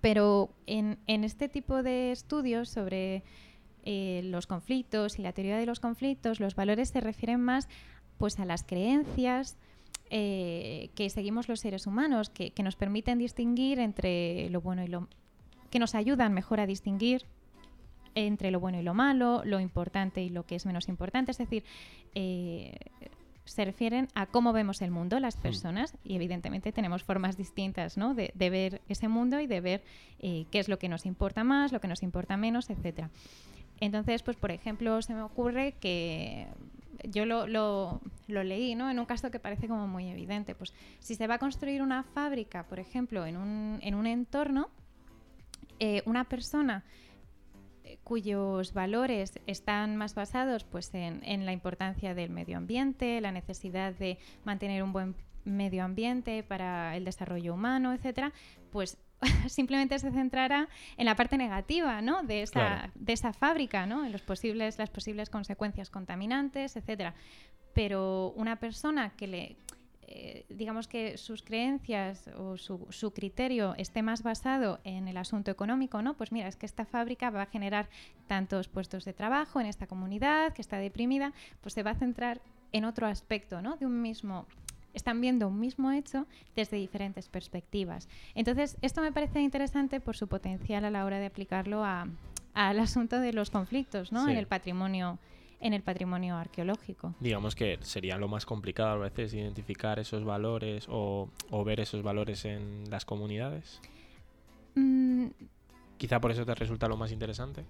[0.00, 3.22] Pero en, en este tipo de estudios sobre
[3.86, 7.68] eh, los conflictos y la teoría de los conflictos, los valores se refieren más
[8.16, 9.58] pues a las creencias
[10.08, 15.08] eh, que seguimos los seres humanos, que, nos permiten distinguir entre lo bueno y lo
[15.68, 17.26] que nos ayudan mejor a distinguir
[18.14, 21.32] entre lo bueno y lo malo, lo importante y lo que es menos importante.
[21.32, 21.62] Es decir,
[22.14, 22.78] eh,
[23.44, 25.42] se refieren a cómo vemos el mundo las hmm.
[25.42, 28.14] personas y evidentemente tenemos formas distintas ¿no?
[28.14, 29.82] de, ver ese mundo y de ver
[30.20, 33.10] qué es lo que nos importa más, lo que nos importa menos, etcétera.
[33.80, 36.48] Entonces, pues por ejemplo, se me ocurre que
[37.08, 38.90] yo lo, lo, leí, ¿no?
[38.90, 40.54] En un caso que parece como muy evidente.
[40.54, 44.70] Pues si se va a construir una fábrica, por ejemplo, en un, en un entorno,
[45.80, 46.84] eh, una persona
[47.84, 53.32] eh, cuyos valores están más basados pues, en, en, la importancia del medio ambiente, la
[53.32, 55.14] necesidad de mantener un buen
[55.44, 58.32] medio ambiente para el desarrollo humano, etcétera,
[58.70, 58.98] pues
[59.48, 62.22] simplemente se centrará en la parte negativa ¿no?
[62.22, 64.04] de, esa, de esa fábrica, ¿no?
[64.04, 67.12] en los posibles, las posibles consecuencias contaminantes, etc.
[67.72, 69.56] Pero una persona que le,
[70.02, 75.50] eh, digamos que sus creencias o su, su, criterio esté más basado en el asunto
[75.50, 76.14] económico, ¿no?
[76.14, 77.88] Pues mira, es que esta fábrica va a generar
[78.26, 82.40] tantos puestos de trabajo en esta comunidad que está deprimida, pues se va a centrar
[82.72, 83.76] en otro aspecto, ¿no?
[83.76, 84.46] De un mismo
[84.94, 86.26] están viendo un mismo hecho
[86.56, 88.08] desde diferentes perspectivas.
[88.34, 93.20] Entonces, esto me parece interesante por su potencial a la hora de aplicarlo al asunto
[93.20, 94.28] de los conflictos ¿no?
[94.28, 95.18] en el patrimonio
[95.60, 97.14] en el patrimonio arqueológico.
[97.20, 101.30] Digamos que sería lo más complicado a veces identificar esos valores o,
[101.64, 103.80] ver esos valores en las comunidades.
[104.74, 105.28] Mm,
[105.96, 107.64] Quizá por eso te resulta lo más interesante.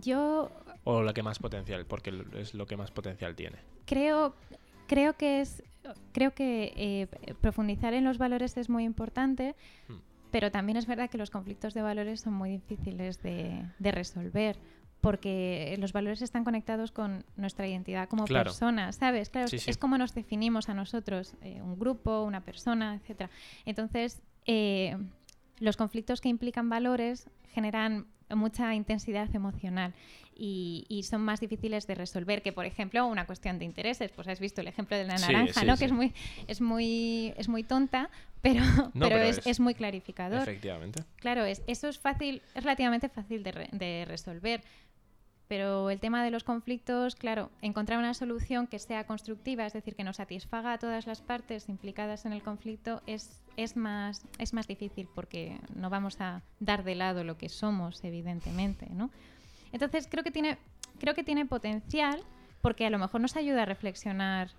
[0.00, 0.50] Yo...
[0.84, 3.58] O la que más potencial, porque es lo que más potencial tiene.
[3.86, 4.34] Creo,
[4.86, 5.62] creo que es...
[6.12, 9.54] Creo que eh, profundizar en los valores es muy importante,
[9.88, 9.94] hmm.
[10.30, 14.58] pero también es verdad que los conflictos de valores son muy difíciles de, resolver
[15.00, 19.30] porque los valores están conectados con nuestra identidad como persona, ¿sabes?
[19.30, 23.28] Claro, es como nos definimos a nosotros, eh, un grupo, una persona, etcétera.
[23.64, 24.96] Entonces, eh,
[25.58, 29.94] los conflictos que implican valores generan mucha intensidad emocional
[30.34, 34.10] y, son más difíciles de resolver que, por ejemplo, una cuestión de intereses.
[34.12, 35.76] Pues has visto el ejemplo de la naranja, ¿no?
[35.76, 36.12] Que es muy,
[36.46, 38.10] es muy, es muy tonta,
[38.40, 38.62] pero,
[38.98, 40.42] pero, es, muy clarificador.
[40.42, 41.04] Efectivamente.
[41.16, 44.62] Claro, es, eso es fácil, es relativamente fácil de, de resolver.
[45.52, 49.94] Pero el tema de los conflictos, claro, encontrar una solución que sea constructiva, es decir,
[49.94, 54.54] que nos satisfaga a todas las partes implicadas en el conflicto, es, es, más, es
[54.54, 59.10] más difícil porque no vamos a dar de lado lo que somos, evidentemente, ¿no?
[59.72, 60.56] Entonces creo que tiene,
[60.98, 62.22] creo que tiene potencial
[62.62, 64.52] porque a lo mejor nos ayuda a reflexionar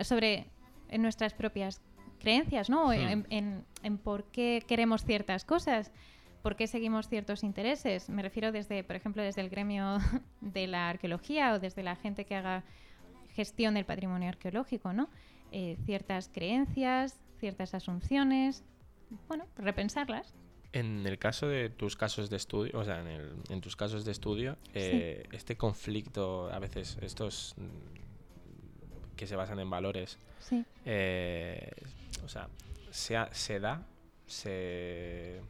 [0.00, 0.46] sobre
[0.90, 1.82] nuestras propias
[2.18, 2.86] creencias, ¿no?
[2.86, 3.26] Hmm.
[3.28, 5.92] En, en por qué queremos ciertas cosas
[6.42, 8.08] por qué seguimos ciertos intereses.
[8.08, 9.98] Me refiero desde, por ejemplo, desde el gremio
[10.40, 12.64] de la arqueología o desde la gente que haga
[13.34, 15.08] gestión del patrimonio arqueológico, ¿no?
[15.52, 18.64] Eh, ciertas creencias, ciertas asunciones,
[19.28, 20.34] bueno, repensarlas.
[20.72, 23.02] En el caso de tus casos de estudio, o sea,
[23.48, 29.58] en, tus casos de estudio, eh, este conflicto, a veces estos mm, que se basan
[29.58, 30.16] en valores,
[30.84, 31.72] eh,
[32.24, 32.48] o sea,
[32.90, 33.84] se, se da,
[34.26, 35.40] se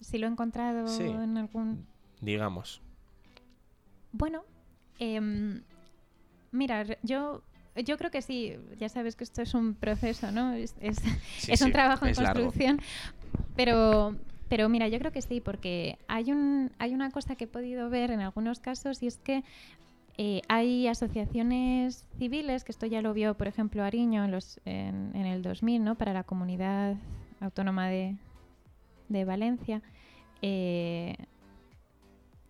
[0.00, 1.86] si lo he encontrado en algún...
[2.20, 2.80] Digamos.
[4.12, 4.44] Bueno,
[4.98, 5.62] em,
[6.50, 7.42] mira, yo,
[7.76, 10.52] yo creo que sí, ya sabes que esto es un proceso, ¿no?
[10.52, 10.98] Es, es,
[11.62, 12.80] un trabajo en construcción,
[13.56, 14.16] pero...
[14.48, 17.88] Pero mira, yo creo que sí, porque hay, un, hay una cosa que he podido
[17.88, 19.44] ver en algunos casos y es que
[20.18, 25.12] eh, hay asociaciones civiles, que esto ya lo vio, por ejemplo, Ariño en, los, en,
[25.14, 25.94] en el 2000, ¿no?
[25.94, 26.96] para la comunidad
[27.40, 28.16] autónoma de,
[29.12, 29.82] de Valencia,
[30.40, 31.14] eh,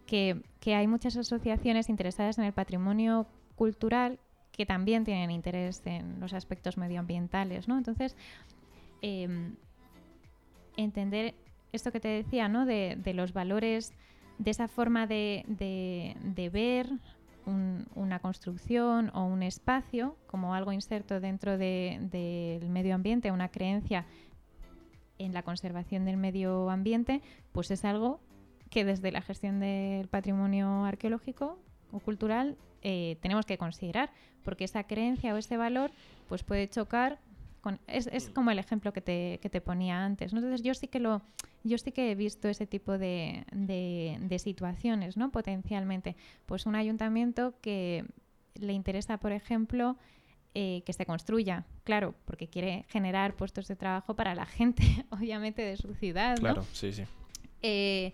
[0.06, 4.18] que, hay muchas asociaciones interesadas en el patrimonio cultural
[4.52, 7.78] que también tienen interés en los aspectos medioambientales, ¿no?
[7.78, 8.14] Entonces,
[9.00, 9.54] em,
[10.76, 11.34] entender
[11.72, 12.66] esto que te decía, ¿no?
[12.66, 13.94] De, los valores,
[14.38, 15.44] de esa forma de,
[16.52, 16.90] ver
[17.46, 24.04] una construcción o un espacio como algo inserto dentro del medio ambiente, una creencia
[25.24, 28.20] en la conservación del medio ambiente, pues es algo
[28.70, 31.58] que desde la gestión del patrimonio arqueológico
[31.92, 34.10] o cultural eh, tenemos que considerar,
[34.42, 35.92] porque esa creencia o ese valor
[36.28, 37.20] pues puede chocar
[37.60, 40.32] con, es, es, como el ejemplo que te, que te ponía antes.
[40.32, 41.22] Entonces yo sí que lo,
[41.62, 45.30] yo sí que he visto ese tipo de, de, de, situaciones, ¿no?
[45.30, 46.16] Potencialmente.
[46.44, 48.04] Pues un ayuntamiento que
[48.54, 49.96] le interesa, por ejemplo,
[50.54, 55.62] eh, que se construya, claro, porque quiere generar puestos de trabajo para la gente, obviamente,
[55.62, 56.36] de su ciudad.
[56.38, 57.04] Claro, sí, sí.
[57.62, 58.12] Eh,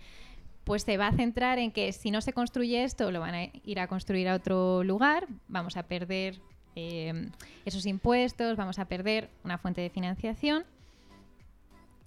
[0.64, 3.45] pues se va a centrar en que si no se construye esto, lo van a
[3.64, 6.39] ir a construir a otro lugar, vamos a perder
[6.76, 7.30] eh,
[7.64, 10.64] esos impuestos, vamos a perder una fuente de financiación.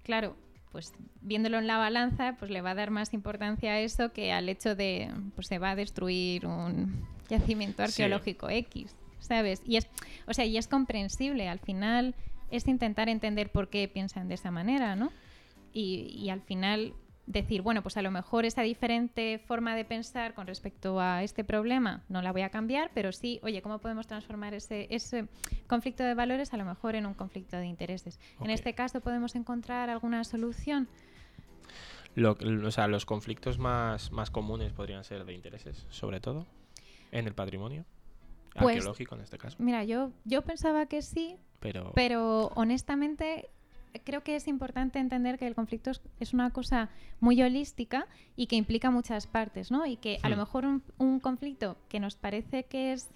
[0.04, 0.38] Claro,
[0.72, 4.32] pues viéndolo en la balanza, pues le va a dar más importancia a eso que
[4.32, 8.96] al hecho de, pues se va a destruir un yacimiento arqueológico X.
[9.22, 9.62] ¿sabes?
[9.66, 9.88] Y es,
[10.28, 12.16] o sea, y es comprensible, al final
[12.50, 15.12] es intentar entender por qué piensan de esa manera, ¿no?
[15.74, 16.94] Y, al final
[17.26, 21.46] decir, bueno, pues a lo mejor esa diferente forma de pensar con respecto a este
[21.46, 25.28] problema no la voy a cambiar, pero sí, oye, ¿cómo podemos transformar ese, ese
[25.68, 28.20] conflicto de valores a lo mejor en un conflicto de intereses?
[28.42, 30.90] En este caso, ¿podemos encontrar alguna solución?
[32.18, 36.46] o sea, los conflictos más, más comunes podrían ser de intereses, sobre todo,
[37.12, 37.86] en el patrimonio.
[38.54, 39.58] Pues, arqueológico en este caso.
[39.60, 41.92] Mira, yo, yo pensaba que sí, pero...
[41.96, 43.50] pero honestamente
[44.04, 46.90] creo que es importante entender que el conflicto es, una cosa
[47.20, 49.86] muy holística y que implica muchas partes, ¿no?
[49.86, 50.40] Y que a lo hmm.
[50.40, 50.66] mejor
[50.98, 53.10] un, conflicto que nos parece que es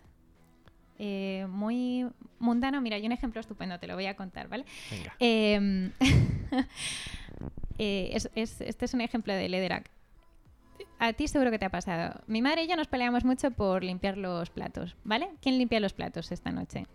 [1.00, 2.08] eh, muy
[2.40, 4.66] mundano, mira, hay un ejemplo estupendo, te lo voy a contar, ¿vale?
[4.92, 5.16] Venga.
[5.20, 5.92] Em,
[7.78, 9.95] eh, este es un ejemplo de Lederach
[11.00, 12.22] a ti seguro que te ha pasado.
[12.28, 15.30] Mi madre y yo nos peleamos mucho por limpiar los platos, ¿vale?
[15.42, 16.86] ¿Quién limpia los platos esta noche?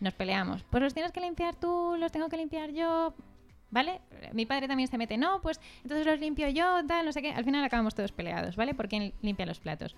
[0.00, 0.64] Nos peleamos.
[0.64, 3.14] Pues los tienes que limpiar tú, los tengo que limpiar yo,
[3.70, 4.00] ¿vale?
[4.32, 7.32] Mi padre también se mete, no, pues entonces los limpio yo, tal, no sé qué.
[7.32, 8.74] Al final acabamos todos peleados, ¿vale?
[8.74, 9.96] Por quién limpia los platos.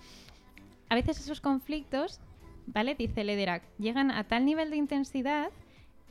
[0.89, 2.19] A veces esos conflictos,
[2.67, 2.95] ¿vale?
[2.95, 5.49] Dice Lederach, llegan a tal nivel de intensidad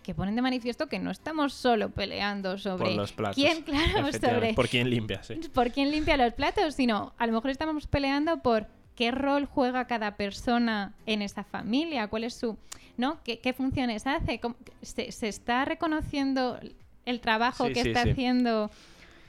[0.03, 4.12] que ponen de manifiesto que no estamos solo peleando sobre por los platos, quién, claro,
[4.12, 5.34] sobre por quién limpia, sí.
[5.53, 9.86] por quién limpia los platos, sino a lo mejor estamos peleando por qué rol juega
[9.86, 12.59] cada persona en esa familia, cuál es su,
[12.96, 13.18] ¿no?
[13.24, 14.40] ¿Qué, funciones hace?
[14.82, 16.61] Se, está reconociendo
[17.07, 18.70] el trabajo que está haciendo,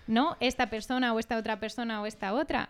[0.07, 0.35] ¿no?
[0.39, 2.69] Esta persona o esta otra persona o esta otra.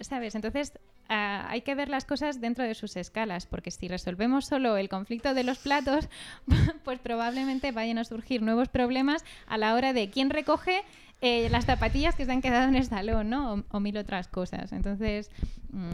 [0.00, 0.34] ¿Sabes?
[0.34, 0.72] Entonces,
[1.12, 5.34] hay que ver las cosas dentro de sus escalas, porque si resolvemos solo el conflicto
[5.34, 6.08] de los platos,
[6.84, 10.82] pues probablemente vayan a surgir nuevos problemas a la hora de quién recoge
[11.20, 13.64] eh, las zapatillas que se han quedado en el salón, ¿no?
[13.70, 14.72] O, mil otras cosas.
[14.72, 15.30] Entonces,
[15.70, 15.92] mm,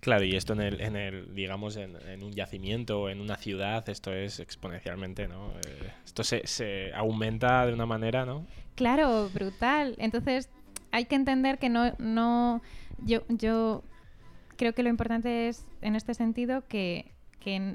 [0.00, 3.88] claro, y esto en el, en el digamos, en, un yacimiento o en una ciudad,
[3.88, 5.52] esto es exponencialmente, ¿no?
[5.66, 8.44] Eh, esto se, se aumenta de una manera, ¿no?
[8.74, 9.94] Claro, brutal.
[9.98, 10.50] Entonces,
[10.90, 12.60] hay que entender que no, no,
[12.98, 13.84] yo, yo
[14.58, 17.14] creo que lo importante es, en este sentido, que,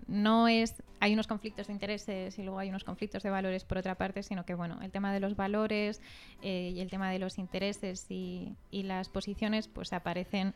[0.06, 3.80] no es hay unos conflictos de intereses y luego hay unos conflictos de valores por
[3.80, 6.00] otra parte, sino que bueno, el tema de los valores
[6.44, 10.54] eh, y el tema de los intereses y, las posiciones pues aparecen,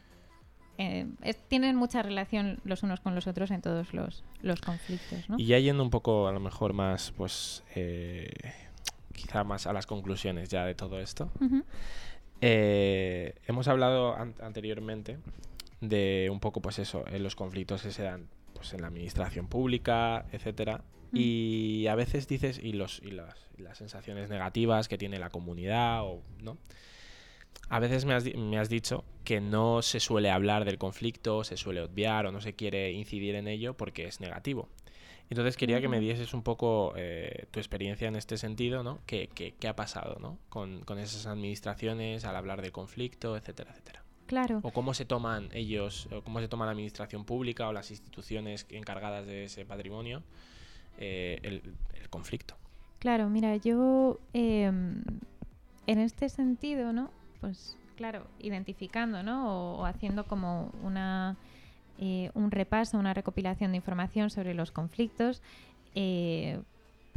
[0.77, 1.07] eh,
[1.47, 4.23] tienen mucha relación los unos con los otros en todos los,
[4.61, 5.25] conflictos.
[5.35, 8.29] Y ya yendo un poco a lo mejor más, pues eh,
[9.15, 11.31] quizá más a las conclusiones ya de todo esto.
[12.39, 15.17] hemos hablado anteriormente
[15.81, 19.47] de un poco, pues eso, en los conflictos que se dan pues, en la administración
[19.47, 20.83] pública, etcétera.
[21.11, 21.17] Mm.
[21.17, 26.03] Y a veces dices, y, los, y las, las, sensaciones negativas que tiene la comunidad,
[26.03, 26.57] o, ¿no?
[27.69, 31.57] A veces me has, me has, dicho que no se suele hablar del conflicto, se
[31.57, 34.69] suele obviar o no se quiere incidir en ello porque es negativo.
[35.29, 38.99] Entonces quería que me dieses un poco eh, tu experiencia en este sentido, ¿no?
[39.05, 40.39] ¿Qué, qué, qué ha pasado, ¿no?
[40.47, 44.06] Con, con esas administraciones al hablar del conflicto, etcétera, etcétera.
[44.27, 44.59] Claro.
[44.61, 48.65] O cómo se toman ellos, o cómo se toma la administración pública o las instituciones
[48.69, 50.21] encargadas de ese patrimonio
[50.97, 51.61] eh, el,
[52.09, 52.55] conflicto.
[52.99, 55.03] Claro, mira, yo em,
[55.87, 57.11] en este sentido, ¿no?
[57.41, 59.79] Pues claro, identificando, ¿no?
[59.79, 61.35] O, haciendo como una
[61.97, 65.41] eh, un repaso, una recopilación de información sobre los conflictos,
[65.95, 66.61] eh,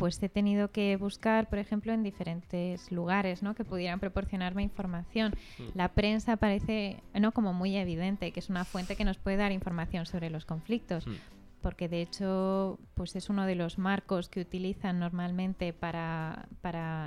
[0.00, 3.54] pues he tenido que buscar, por ejemplo, en diferentes lugares, ¿no?
[3.54, 5.34] Que pudieran proporcionarme información.
[5.58, 5.62] Mm.
[5.74, 7.32] La prensa parece, ¿no?
[7.32, 11.06] Como muy evidente, que es una fuente que nos puede dar información sobre los conflictos.
[11.06, 11.12] Mm.
[11.60, 16.48] Porque de hecho, pues es uno de los marcos que utilizan normalmente para,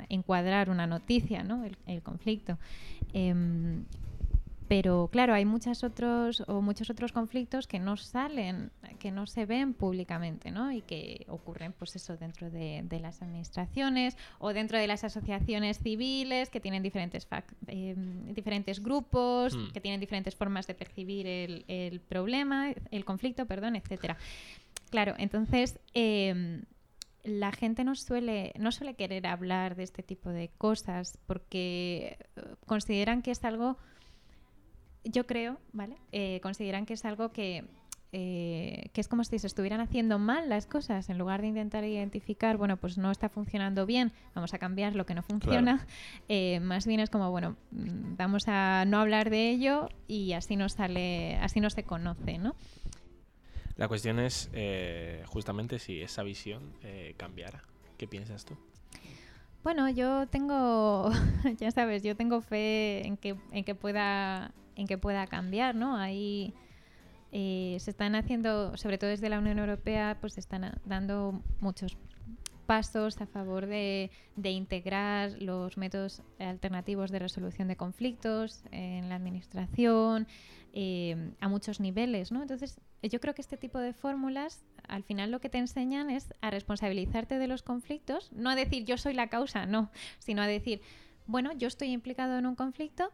[0.10, 1.66] encuadrar una noticia, ¿no?
[1.88, 2.60] El, conflicto.
[3.12, 3.86] Em,
[4.76, 9.46] pero claro, hay muchos otros o muchos otros conflictos que no salen, que no se
[9.46, 10.72] ven públicamente, ¿no?
[10.72, 16.50] Y que ocurren, pues eso, dentro de, las administraciones o dentro de las asociaciones civiles
[16.50, 17.28] que tienen diferentes
[17.68, 17.94] eh,
[18.34, 19.74] diferentes grupos, hmm.
[19.74, 24.18] que tienen diferentes formas de percibir el, problema, el conflicto, perdón, etcétera.
[24.90, 26.64] Claro, entonces em,
[27.22, 32.42] la gente no suele, no suele querer hablar de este tipo de cosas porque eh,
[32.66, 33.78] consideran que es algo
[35.04, 35.98] yo creo, ¿vale?
[36.12, 37.66] Eh, consideran que es algo que,
[38.12, 41.84] eh, que es como si se estuvieran haciendo mal las cosas, en lugar de intentar
[41.84, 45.86] identificar, bueno, pues no está funcionando bien, vamos a cambiar lo que no funciona,
[46.30, 50.56] eh, más bien es como, bueno, mm, vamos a no hablar de ello y así
[50.56, 52.56] no sale, así no se conoce, ¿no?
[53.76, 54.52] La cuestión es
[55.26, 56.76] justamente si esa visión
[57.18, 57.64] cambiara.
[57.98, 58.56] ¿Qué piensas tú?
[59.64, 61.10] Bueno, yo tengo,
[61.58, 65.98] ya sabes, yo tengo fe en que, en que pueda en que pueda cambiar, ¿no?
[65.98, 66.54] Ahí
[67.32, 71.98] eh, se están haciendo, sobre todo desde la Unión Europea, pues se están dando muchos
[72.66, 74.10] pasos a favor de,
[74.44, 80.28] integrar los métodos alternativos de resolución de conflictos en la administración
[80.74, 82.42] eh, a muchos niveles, ¿no?
[82.42, 86.34] Entonces, yo creo que este tipo de fórmulas al final lo que te enseñan es
[86.42, 90.48] a responsabilizarte de los conflictos, no a decir yo soy la causa, no, sino a
[90.48, 90.82] decir,
[91.26, 93.12] bueno, yo estoy implicado en un conflicto,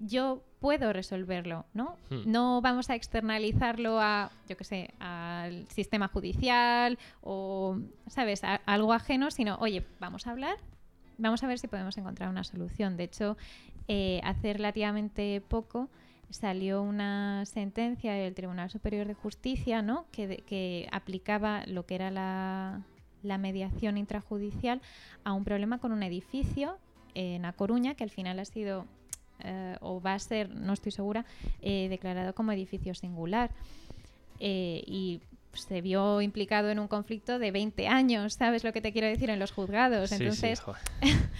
[0.00, 1.96] yo puedo resolverlo, ¿no?
[2.10, 2.22] Hmm.
[2.26, 7.78] No vamos a externalizarlo a, yo qué sé, al sistema judicial o,
[8.08, 10.56] ¿sabes?, algo ajeno, sino, oye, vamos a hablar,
[11.18, 12.96] vamos a ver si podemos encontrar una solución.
[12.96, 13.36] De hecho,
[13.88, 15.88] eh, hace relativamente poco
[16.30, 22.10] salió una sentencia del Tribunal Superior de Justicia, ¿no?, que, que aplicaba lo que era
[22.10, 22.82] la,
[23.22, 24.80] la mediación intrajudicial
[25.24, 26.78] a un problema con un edificio
[27.14, 28.86] en A Coruña, que al final ha sido
[29.44, 31.24] eh, o va a ser, no estoy segura,
[31.62, 33.50] eh, declarado como edificio singular.
[34.38, 35.20] Eh, y
[35.52, 39.30] se vio implicado en un conflicto de 20 años, ¿sabes lo que te quiero decir?
[39.30, 40.12] En los juzgados.
[40.12, 40.62] Entonces,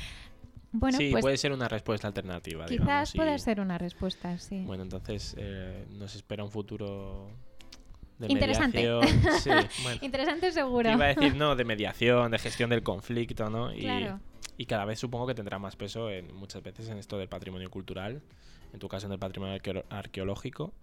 [0.73, 2.67] bueno, sí, pues puede ser una respuesta alternativa.
[2.67, 4.63] Quizás pueda ser una respuesta, sí.
[4.67, 5.37] Bueno, entonces
[5.91, 7.31] nos espera un futuro
[8.29, 8.83] Interesante.
[10.03, 10.91] Interesante seguro.
[10.91, 13.73] Iba a decir, no, de mediación, de gestión del conflicto, ¿no?
[13.73, 13.87] Y,
[14.61, 17.71] y cada vez supongo que tendrá más peso en, muchas veces en esto del patrimonio
[17.71, 18.21] cultural,
[18.75, 19.59] en tu caso en el patrimonio
[19.89, 20.75] arqueológico.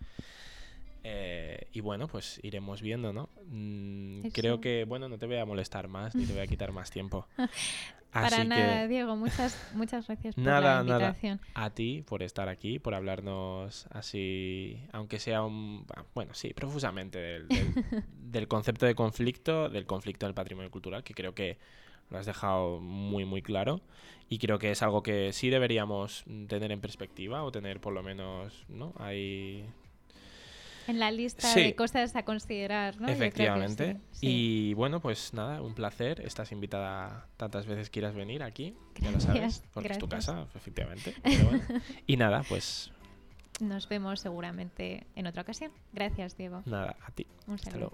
[1.03, 3.29] Eh, y bueno, pues iremos viendo, ¿no?
[3.45, 6.71] Mm, creo que, bueno, no te voy a molestar más ni te voy a quitar
[6.71, 7.27] más tiempo.
[8.11, 11.39] Para nada, Diego, muchas, muchas gracias por la invitación.
[11.53, 11.65] Nada.
[11.67, 17.47] A ti por estar aquí, por hablarnos así, aunque sea un, bueno, sí, profusamente del,
[18.31, 21.59] del, concepto de conflicto, del conflicto en el patrimonio cultural, que creo que
[22.09, 23.81] lo has dejado muy, muy claro.
[24.29, 28.03] Y creo que es algo que sí deberíamos tener en perspectiva o tener por lo
[28.03, 28.93] menos, ¿no?
[28.99, 29.65] Hay
[30.87, 33.09] en la lista de cosas a considerar, ¿no?
[33.09, 33.97] Efectivamente.
[34.21, 36.21] Y bueno, pues nada, un placer.
[36.21, 41.13] Estás invitada tantas veces quieras venir aquí, ya lo sabes, porque es tu casa, efectivamente.
[42.07, 42.91] Y nada, pues...
[43.59, 45.71] Nos vemos seguramente en otra ocasión.
[45.91, 46.61] Gracias, Diego.
[46.65, 47.27] Nada, a ti.
[47.47, 47.93] Un saludo.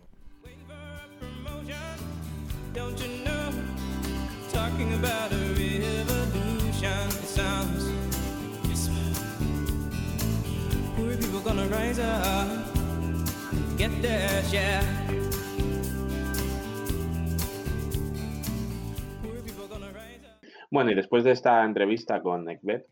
[20.70, 22.88] Bueno, y después de esta entrevista con Ekbet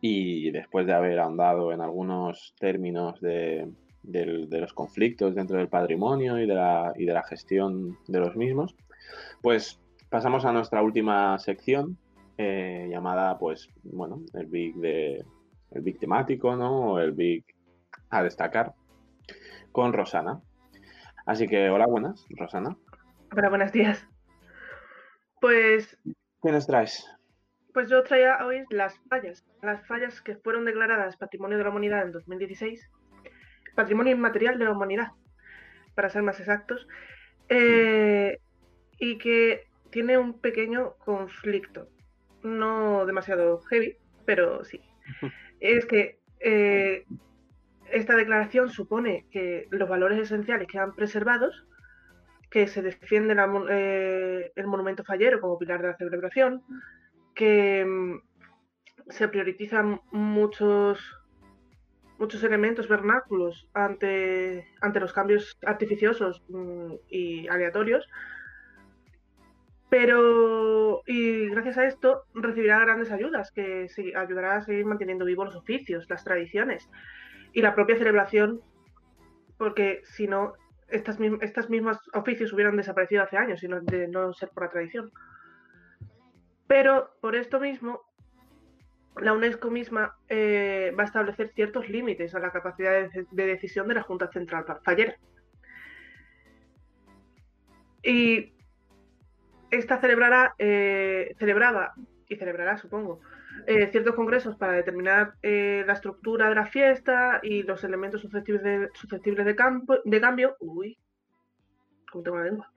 [0.00, 3.68] y después de haber ahondado en algunos términos de,
[4.02, 8.74] los conflictos dentro del patrimonio y de la gestión de los mismos,
[9.40, 9.80] pues
[10.14, 11.98] pasamos a nuestra última sección
[12.38, 15.24] eh, llamada, pues, bueno, el big de
[15.72, 16.92] el big temático, ¿no?
[16.92, 17.44] O el big
[18.10, 18.74] a destacar
[19.72, 20.40] con Rosana.
[21.26, 22.76] Así que hola, buenas, Rosana.
[23.32, 24.06] Hola, buenos días.
[25.40, 25.98] Pues...
[26.40, 27.10] ¿Qué nos traes?
[27.72, 32.02] Pues yo traía hoy las fallas, las fallas que fueron declaradas Patrimonio de la Humanidad
[32.02, 32.88] en 2016,
[33.74, 35.08] Patrimonio Inmaterial de la Humanidad,
[35.96, 36.86] para ser más exactos,
[37.48, 38.38] eh,
[39.00, 41.88] y que tiene un pequeño conflicto,
[42.42, 44.80] no demasiado heavy, pero sí.
[45.60, 47.04] es que eh,
[47.92, 51.64] esta declaración supone que los valores esenciales quedan preservados,
[52.50, 53.36] que se defiende
[53.70, 56.64] eh, el monumento fallero como pilar de la celebración,
[57.36, 58.16] que mm,
[59.10, 60.98] se priorizan muchos,
[62.18, 68.08] muchos elementos vernáculos ante, ante los cambios artificiosos mm, y aleatorios,
[69.88, 75.56] pero y gracias a esto recibirá grandes ayudas que ayudará a seguir manteniendo vivos los
[75.56, 76.88] oficios, las tradiciones
[77.52, 78.60] y la propia celebración,
[79.58, 80.54] porque si no,
[80.88, 85.10] estas, estas mismas oficios hubieran desaparecido hace años, sino de no ser por la tradición.
[86.66, 88.00] Pero por esto mismo,
[89.20, 93.94] la UNESCO misma eh, va a establecer ciertos límites a la capacidad de, decisión de
[93.94, 95.16] la Junta Central Fallera.
[98.02, 98.53] Y
[99.78, 101.94] esta celebrará, eh, celebraba
[102.28, 103.20] y celebrará, supongo,
[103.66, 108.62] eh, ciertos congresos para determinar eh, la estructura de la fiesta y los elementos susceptibles
[108.62, 109.56] de, susceptibles de,
[110.20, 110.56] cambio.
[110.60, 110.98] Uy,
[112.10, 112.72] como tengo la lengua.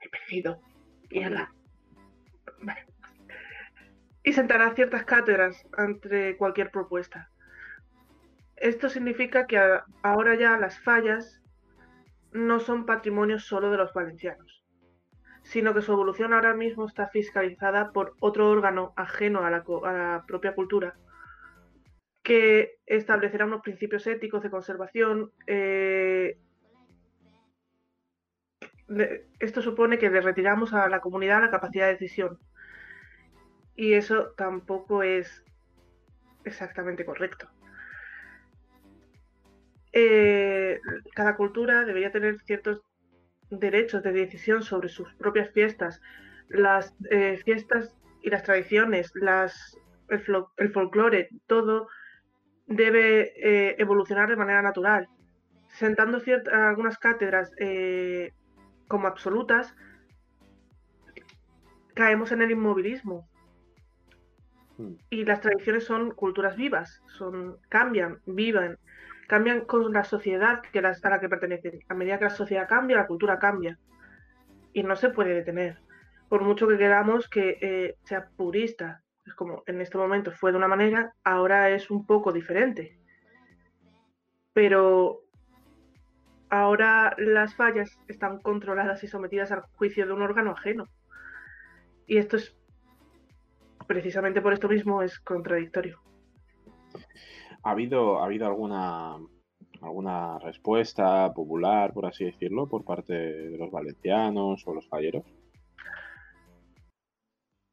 [0.00, 0.60] He perdido.
[1.10, 1.52] Mierda.
[2.62, 2.86] Vale.
[4.22, 7.30] Y sentará ciertas cátedras ante cualquier propuesta.
[8.56, 9.58] Esto significa que
[10.02, 11.37] ahora ya las fallas
[12.32, 14.58] no son patrimonio solo de los valencianos
[15.48, 20.54] sino que su evolución ahora mismo está fiscalizada por otro órgano ajeno a la, propia
[20.54, 20.94] cultura,
[22.22, 25.32] que establecerá unos principios éticos de conservación.
[25.46, 26.38] Eh,
[29.38, 32.38] esto supone que le retiramos a la comunidad la capacidad de decisión.
[33.74, 35.44] Y eso tampoco es
[36.44, 37.48] exactamente correcto.
[39.92, 40.80] Eh,
[41.14, 42.82] cada cultura debería tener ciertos
[43.50, 46.00] derechos de decisión sobre sus propias fiestas,
[46.48, 49.76] las eh, fiestas y las tradiciones, las,
[50.08, 51.88] el, folclore, todo
[52.66, 55.08] debe eh, evolucionar de manera natural.
[55.68, 56.20] Sentando
[56.52, 58.32] algunas cátedras eh,
[58.88, 59.74] como absolutas,
[61.94, 63.28] caemos en el inmovilismo.
[64.76, 64.94] Hmm.
[65.10, 68.78] Y las tradiciones son culturas vivas, son, cambian, vivan,
[69.28, 71.80] cambian con la sociedad que a la que pertenecen.
[71.88, 73.78] A medida que la sociedad cambia, la cultura cambia.
[74.72, 75.78] Y no se puede detener.
[76.30, 80.56] Por mucho que queramos que eh, sea purista, es como en este momento fue de
[80.56, 82.98] una manera, ahora es un poco diferente.
[84.54, 85.20] Pero
[86.48, 90.86] ahora las fallas están controladas y sometidas al juicio de un órgano ajeno.
[92.06, 92.56] Y esto es,
[93.86, 96.07] precisamente por esto mismo, es contradictorio
[97.68, 99.16] ha habido, ha habido alguna,
[99.82, 105.24] alguna respuesta popular, por así decirlo, por parte de los valencianos o los falleros?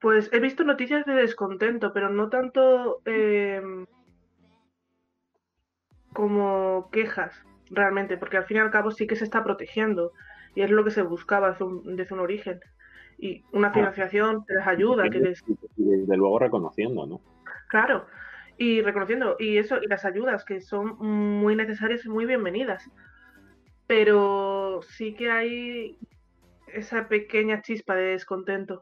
[0.02, 3.86] Pues he visto noticias de descontento, pero no tanto em,
[6.14, 7.34] como quejas,
[7.70, 10.12] realmente, porque al fin y al cabo sí que se está protegiendo
[10.56, 12.60] y es lo que se buscaba desde un, origen.
[13.18, 13.74] Y una ah.
[13.74, 15.42] financiación que les ayuda, que les...
[15.78, 17.22] Y desde luego reconociendo, ¿no?
[17.70, 18.06] Claro,
[18.58, 22.90] y reconociendo, y eso, y las ayudas que son muy necesarias y muy bienvenidas.
[23.88, 25.98] Pero sí que hay
[26.74, 28.82] esa pequeña chispa de descontento.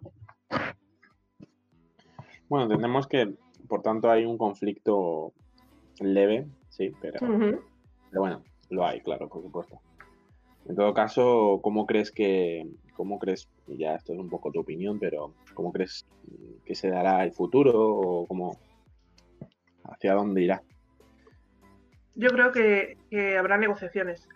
[2.47, 3.33] Bueno, entendemos que,
[3.67, 5.33] por tanto, hay un conflicto
[5.99, 9.79] leve, sí, pero, pero bueno, lo hay, claro, por supuesto.
[10.65, 12.65] En todo caso, ¿cómo crees que,
[12.95, 16.05] cómo crees, ya esto es un poco tu opinión, pero ¿cómo crees
[16.65, 18.57] que se dará el futuro o cómo,
[19.85, 20.61] hacia dónde irá?
[22.15, 22.97] Yo creo que,
[23.37, 24.27] habrá negociaciones,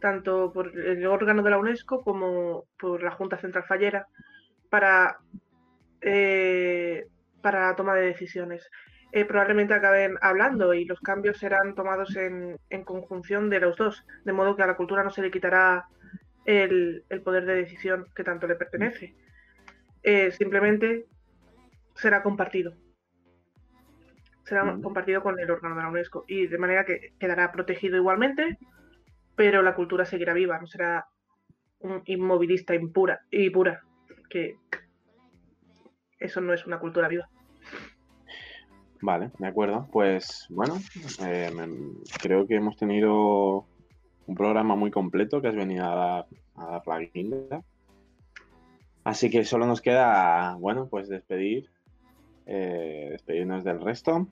[0.00, 4.06] tanto por el órgano de la UNESCO como por la Junta Central Fallera,
[4.68, 5.18] para,
[6.00, 7.06] eh,
[7.40, 8.68] para la toma de decisiones.
[9.12, 14.32] Eh, probablemente acaben hablando y los cambios serán tomados en, conjunción de los dos, de
[14.32, 15.86] modo que a la cultura no se le quitará
[16.44, 19.14] el, poder de decisión que tanto le pertenece.
[20.02, 21.06] Eh, simplemente
[21.94, 22.74] será compartido.
[24.50, 28.58] Será compartido con el órgano de la UNESCO y de manera que quedará protegido igualmente,
[29.36, 31.06] pero la cultura seguirá viva, no será
[31.78, 33.80] un inmovilista impura y pura,
[34.28, 34.56] que
[36.18, 37.28] eso no es una cultura viva.
[39.02, 39.86] Vale, de acuerdo.
[39.92, 40.78] Pues bueno,
[41.24, 41.52] eh,
[42.20, 43.66] creo que hemos tenido
[44.26, 46.26] un programa muy completo que has venido a dar,
[46.56, 47.62] a dar la guinda.
[49.04, 51.70] Así que solo nos queda, bueno, pues despedir,
[52.46, 54.26] eh, despedirnos del resto.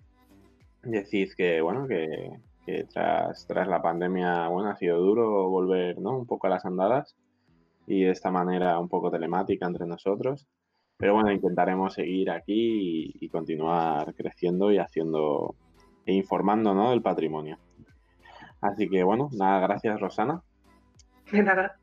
[0.83, 2.31] Decir que, bueno, que,
[2.65, 6.19] que, tras, tras la pandemia, bueno, ha sido duro volver, ¿no?
[6.19, 7.17] Un poco a las andadas
[7.89, 10.47] y de esta manera un poco telemática entre nosotros.
[10.99, 15.55] Pero bueno, intentaremos seguir aquí y, continuar creciendo y haciendo
[16.05, 16.91] e informando ¿no?
[16.91, 17.59] del patrimonio.
[18.61, 20.43] Así que bueno, nada, gracias Rosana.
[21.31, 21.79] De nada.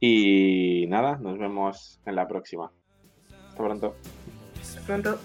[0.00, 2.72] Y nada, nos vemos en la próxima.
[3.48, 3.94] Hasta pronto.
[4.60, 5.18] Hasta pronto.